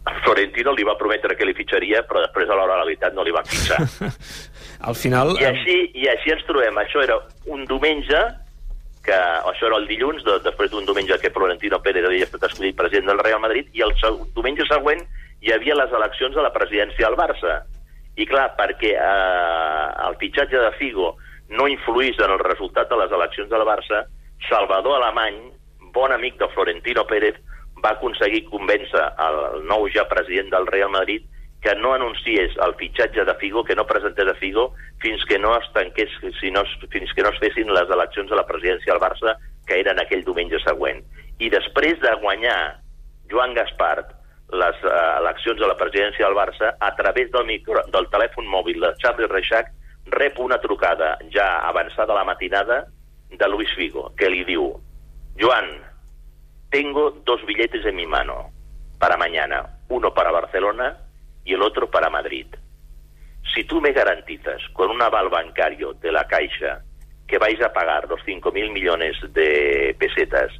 I 0.03 0.15
Florentino 0.24 0.74
li 0.75 0.84
va 0.84 0.98
prometre 1.00 1.36
que 1.39 1.48
li 1.48 1.56
fitxaria, 1.56 2.03
però 2.08 2.22
després 2.24 2.50
a 2.50 2.58
l'hora 2.58 2.75
de 2.75 2.82
la 2.82 2.88
veritat 2.88 3.15
no 3.15 3.24
li 3.24 3.36
van 3.36 3.48
fitxar. 3.48 3.80
Al 4.83 4.95
final... 4.99 5.35
I 5.39 5.45
així, 5.47 5.75
I 5.95 6.07
així 6.11 6.33
ens 6.33 6.43
trobem. 6.47 6.77
Això 6.81 7.03
era 7.03 7.15
un 7.47 7.63
diumenge, 7.69 8.19
que 9.03 9.15
això 9.15 9.69
era 9.69 9.79
el 9.79 9.87
dilluns, 9.87 10.23
de, 10.27 10.37
després 10.43 10.71
d'un 10.71 10.87
diumenge 10.87 11.17
que 11.21 11.31
Florentino 11.35 11.79
Pérez 11.83 12.07
havia 12.07 12.27
estat 12.27 12.49
escollit 12.49 12.75
president 12.79 13.11
del 13.11 13.21
Real 13.23 13.39
Madrid, 13.43 13.69
i 13.71 13.83
el 13.85 13.95
diumenge 14.35 14.67
següent 14.67 15.03
hi 15.43 15.53
havia 15.55 15.77
les 15.79 15.95
eleccions 15.95 16.35
a 16.35 16.43
la 16.43 16.51
presidència 16.55 17.07
del 17.07 17.19
Barça. 17.19 17.61
I 18.19 18.27
clar, 18.29 18.49
perquè 18.59 18.91
eh, 18.93 19.87
el 20.07 20.19
fitxatge 20.19 20.59
de 20.59 20.71
Figo 20.77 21.13
no 21.55 21.67
influís 21.71 22.19
en 22.19 22.35
el 22.35 22.43
resultat 22.43 22.91
de 22.91 22.99
les 22.99 23.15
eleccions 23.15 23.49
del 23.51 23.65
Barça, 23.67 24.03
Salvador 24.49 24.99
Alemany, 24.99 25.39
bon 25.95 26.11
amic 26.11 26.35
de 26.39 26.49
Florentino 26.53 27.07
Pérez, 27.07 27.39
va 27.83 27.95
aconseguir 27.95 28.45
convèncer 28.51 29.03
el 29.27 29.63
nou 29.67 29.87
ja 29.91 30.03
president 30.11 30.51
del 30.51 30.67
Real 30.67 30.91
Madrid 30.91 31.23
que 31.63 31.74
no 31.79 31.93
anunciés 31.96 32.51
el 32.60 32.75
fitxatge 32.75 33.24
de 33.24 33.36
Figo, 33.39 33.63
que 33.63 33.75
no 33.75 33.88
presentés 33.88 34.27
a 34.27 34.36
Figo 34.36 34.74
fins 35.00 35.24
que 35.25 35.39
no 35.39 35.55
es 35.55 35.70
tanqués, 35.74 36.12
si 36.39 36.51
no, 36.51 36.65
fins 36.91 37.13
que 37.15 37.24
no 37.24 37.32
es 37.32 37.39
fessin 37.39 37.72
les 37.72 37.89
eleccions 37.89 38.32
a 38.32 38.39
la 38.41 38.48
presidència 38.50 38.91
del 38.91 39.01
Barça, 39.01 39.38
que 39.65 39.79
eren 39.79 40.01
aquell 40.01 40.25
diumenge 40.27 40.60
següent. 40.65 41.00
I 41.39 41.48
després 41.53 42.01
de 42.03 42.12
guanyar 42.20 42.58
Joan 43.32 43.55
Gaspart 43.55 44.12
les 44.53 44.84
uh, 44.84 44.98
eleccions 45.22 45.63
a 45.63 45.70
la 45.72 45.77
presidència 45.79 46.27
del 46.27 46.36
Barça, 46.36 46.74
a 46.84 46.91
través 47.00 47.32
del, 47.32 47.48
micro, 47.48 47.79
del 47.96 48.10
telèfon 48.12 48.46
mòbil 48.51 48.84
de 48.84 48.91
Charlie 49.00 49.32
Reixac, 49.32 49.72
rep 50.12 50.43
una 50.43 50.60
trucada 50.60 51.15
ja 51.32 51.48
avançada 51.70 52.13
la 52.13 52.27
matinada 52.27 52.84
de 53.32 53.50
Luis 53.50 53.72
Figo, 53.79 54.10
que 54.20 54.27
li 54.29 54.43
diu 54.43 54.67
Joan, 55.39 55.72
tengo 56.75 57.10
dos 57.24 57.41
billetes 57.48 57.86
en 57.86 57.96
mi 57.96 58.05
mano 58.05 58.51
para 59.00 59.15
mañana, 59.17 59.63
uno 59.89 60.13
para 60.13 60.32
Barcelona 60.32 60.91
y 61.45 61.53
el 61.53 61.62
otro 61.62 61.89
para 61.89 62.09
Madrid. 62.09 62.47
Si 63.53 63.63
tú 63.65 63.81
me 63.81 63.91
garantizas 63.91 64.62
con 64.73 64.89
un 64.89 65.01
aval 65.01 65.29
bancario 65.29 65.93
de 65.93 66.12
la 66.12 66.25
Caixa 66.27 66.81
que 67.27 67.38
vais 67.38 67.62
a 67.62 67.71
pagar 67.73 68.07
los 68.09 68.19
5.000 68.21 68.71
millones 68.71 69.15
de 69.33 69.95
pesetas 70.00 70.51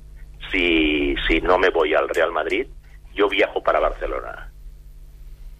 si, 0.52 1.16
si 1.28 1.42
no 1.42 1.58
me 1.58 1.70
voy 1.70 1.94
al 1.94 2.10
Real 2.10 2.32
Madrid, 2.32 2.68
yo 3.14 3.28
viajo 3.30 3.62
para 3.64 3.80
Barcelona. 3.80 4.50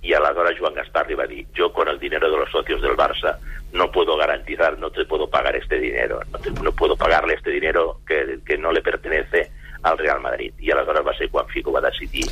Y 0.02 0.14
aleshores 0.14 0.60
Joan 0.60 0.74
Gaspar 0.74 1.08
va 1.18 1.26
dir, 1.26 1.48
yo 1.54 1.72
con 1.72 1.88
el 1.88 1.98
dinero 1.98 2.30
de 2.30 2.38
los 2.38 2.52
socios 2.52 2.82
del 2.82 2.92
Barça 2.98 3.38
no 3.72 3.90
puedo 3.90 4.18
garantizar, 4.18 4.78
no 4.78 4.92
te 4.92 5.06
puedo 5.06 5.30
pagar 5.30 5.56
este 5.56 5.80
dinero, 5.80 6.20
no, 6.32 6.40
te- 6.40 6.52
no 6.52 6.72
puedo 6.74 6.98
pagarle 6.98 7.36
este 7.36 7.52
dinero 7.52 8.02
que, 8.06 8.40
que 8.46 8.58
no 8.58 8.72
le 8.74 8.82
pertenece 8.82 9.50
al 9.82 9.98
Real 9.98 10.20
Madrid. 10.20 10.54
I 10.60 10.72
aleshores 10.72 11.08
va 11.08 11.14
ser 11.18 11.30
quan 11.30 11.48
Figo 11.48 11.72
va 11.72 11.80
decidir 11.82 12.26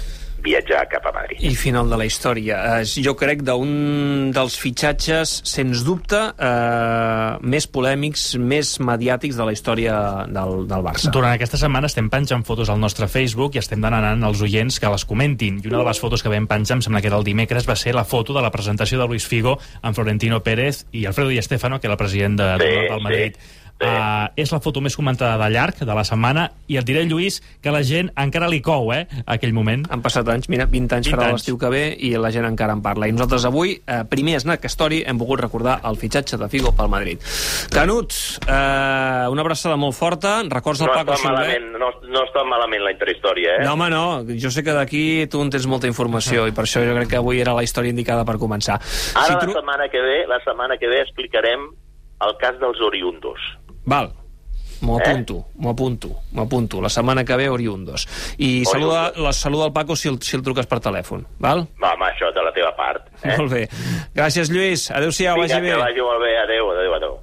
viatjar 0.43 0.87
cap 0.89 1.05
a 1.05 1.11
Madrid. 1.15 1.37
I 1.41 1.53
final 1.55 1.89
de 1.89 1.97
la 1.97 2.05
història. 2.05 2.79
Eh, 2.81 2.85
jo 3.05 3.13
crec 3.19 3.43
d'un 3.45 4.31
dels 4.33 4.57
fitxatges, 4.59 5.41
sens 5.47 5.83
dubte, 5.85 6.19
eh, 6.37 7.37
més 7.41 7.67
polèmics, 7.67 8.35
més 8.41 8.73
mediàtics 8.81 9.37
de 9.37 9.45
la 9.47 9.53
història 9.55 9.95
del, 10.27 10.65
del 10.69 10.83
Barça. 10.85 11.11
Durant 11.13 11.33
aquesta 11.35 11.57
setmana 11.61 11.87
estem 11.91 12.09
penjant 12.09 12.43
fotos 12.47 12.69
al 12.69 12.79
nostre 12.81 13.07
Facebook 13.11 13.55
i 13.55 13.61
estem 13.61 13.81
demanant 13.81 14.23
als 14.27 14.41
oients 14.41 14.79
que 14.81 14.89
les 14.91 15.05
comentin. 15.05 15.61
I 15.63 15.67
una 15.71 15.83
de 15.83 15.87
les 15.89 15.99
fotos 16.01 16.23
que 16.23 16.29
vam 16.33 16.47
penjar, 16.49 16.77
em 16.79 16.85
sembla 16.85 17.01
que 17.01 17.11
era 17.11 17.17
el 17.21 17.27
dimecres, 17.27 17.67
va 17.69 17.75
ser 17.75 17.95
la 17.95 18.05
foto 18.05 18.33
de 18.33 18.41
la 18.41 18.51
presentació 18.51 18.99
de 18.99 19.07
Luis 19.07 19.25
Figo 19.27 19.57
amb 19.81 19.95
Florentino 19.95 20.41
Pérez 20.43 20.85
i 20.91 21.05
Alfredo 21.05 21.29
Di 21.29 21.41
Stefano, 21.41 21.79
que 21.79 21.87
era 21.87 21.93
el 21.93 22.01
president 22.01 22.37
de, 22.39 22.51
Sí, 22.57 22.65
del 22.67 22.87
del 22.89 23.01
Madrid. 23.01 23.35
sí, 23.35 23.60
sí. 23.81 23.87
Uh, 23.87 24.29
és 24.37 24.51
la 24.53 24.59
foto 24.61 24.81
més 24.81 24.95
comentada 24.95 25.35
de 25.41 25.49
llarg 25.53 25.79
de 25.81 25.93
la 25.97 26.03
setmana 26.05 26.51
i 26.69 26.77
et 26.77 26.85
diré, 26.85 27.03
Lluís, 27.09 27.41
que 27.61 27.71
la 27.73 27.81
gent 27.83 28.11
encara 28.15 28.47
li 28.47 28.61
cou, 28.61 28.93
eh, 28.93 29.07
aquell 29.25 29.53
moment. 29.53 29.87
Han 29.89 30.01
passat 30.05 30.27
anys, 30.29 30.47
mira, 30.49 30.67
20 30.69 30.93
anys 30.95 31.07
20 31.09 31.17
farà 31.17 31.31
l'estiu 31.33 31.57
que 31.57 31.69
ve 31.73 31.83
i 31.97 32.13
la 32.17 32.29
gent 32.31 32.45
encara 32.45 32.73
en 32.77 32.81
parla. 32.85 33.07
I 33.09 33.11
nosaltres 33.15 33.45
avui, 33.49 33.81
eh, 33.85 34.03
primer 34.09 34.39
Snack 34.39 34.65
Story, 34.69 35.03
hem 35.05 35.17
volgut 35.17 35.41
recordar 35.41 35.79
el 35.83 35.97
fitxatge 35.97 36.37
de 36.37 36.47
Figo 36.49 36.71
pel 36.77 36.87
Madrid. 36.89 37.19
Canut, 37.73 38.13
eh, 38.47 39.27
una 39.31 39.41
abraçada 39.41 39.75
molt 39.77 39.95
forta. 39.95 40.41
Records 40.47 40.79
del 40.79 40.87
No 40.87 40.93
Paco 40.93 41.17
Xiulet? 41.17 41.61
no, 41.79 41.89
no 42.07 42.23
està 42.27 42.43
malament 42.47 42.83
la 42.83 42.91
interhistòria, 42.91 43.57
eh? 43.57 43.65
No, 43.65 43.73
home, 43.73 43.89
no. 43.89 44.23
Jo 44.39 44.51
sé 44.51 44.63
que 44.63 44.73
d'aquí 44.75 45.27
tu 45.31 45.41
en 45.41 45.49
tens 45.49 45.65
molta 45.67 45.87
informació 45.87 46.47
i 46.47 46.51
per 46.55 46.65
això 46.65 46.83
jo 46.85 46.95
crec 46.97 47.09
que 47.09 47.17
avui 47.21 47.41
era 47.41 47.53
la 47.57 47.63
història 47.63 47.89
indicada 47.89 48.25
per 48.25 48.37
començar. 48.37 48.79
Ara 49.15 49.25
Si 49.25 49.33
la 49.33 49.39
tru- 49.41 49.53
setmana 49.57 49.89
que 49.89 50.01
ve, 50.01 50.25
la 50.27 50.39
setmana 50.45 50.77
que 50.77 50.87
ve 50.87 51.01
explicarem 51.01 51.69
el 52.21 52.35
cas 52.37 52.59
dels 52.61 52.79
oriundos. 52.85 53.39
Val, 53.85 54.11
m'ho 54.81 54.99
Eh? 54.99 55.03
apunto, 55.03 55.45
m'ho 55.57 55.69
apunto, 55.71 56.09
m'ho 56.31 56.43
apunto. 56.43 56.81
La 56.81 56.89
setmana 56.89 57.23
que 57.25 57.35
ve, 57.35 57.49
oriundos. 57.49 58.07
I 58.37 58.63
saluda, 58.65 59.11
la, 59.15 59.31
saluda 59.33 59.65
el 59.67 59.73
Paco 59.73 59.95
si 59.95 60.07
el, 60.09 60.19
si 60.21 60.35
el 60.37 60.41
truques 60.43 60.65
per 60.67 60.79
telèfon, 60.79 61.25
val? 61.39 61.67
Va, 61.81 61.93
home, 61.93 62.05
això 62.09 62.31
de 62.33 62.43
la 62.43 62.51
teva 62.53 62.75
part. 62.75 63.07
Eh? 63.23 63.35
Molt 63.37 63.51
bé. 63.51 63.67
Gràcies, 64.15 64.49
Lluís. 64.49 64.89
Adéu-siau, 64.91 65.35
Vinga, 65.35 65.47
vagi 65.47 65.61
bé. 65.61 65.71
que 65.75 65.81
vagi 65.83 66.01
molt 66.01 66.21
bé. 66.21 66.31
Adéu, 66.45 66.71
adéu, 66.71 66.93
adéu. 66.95 67.19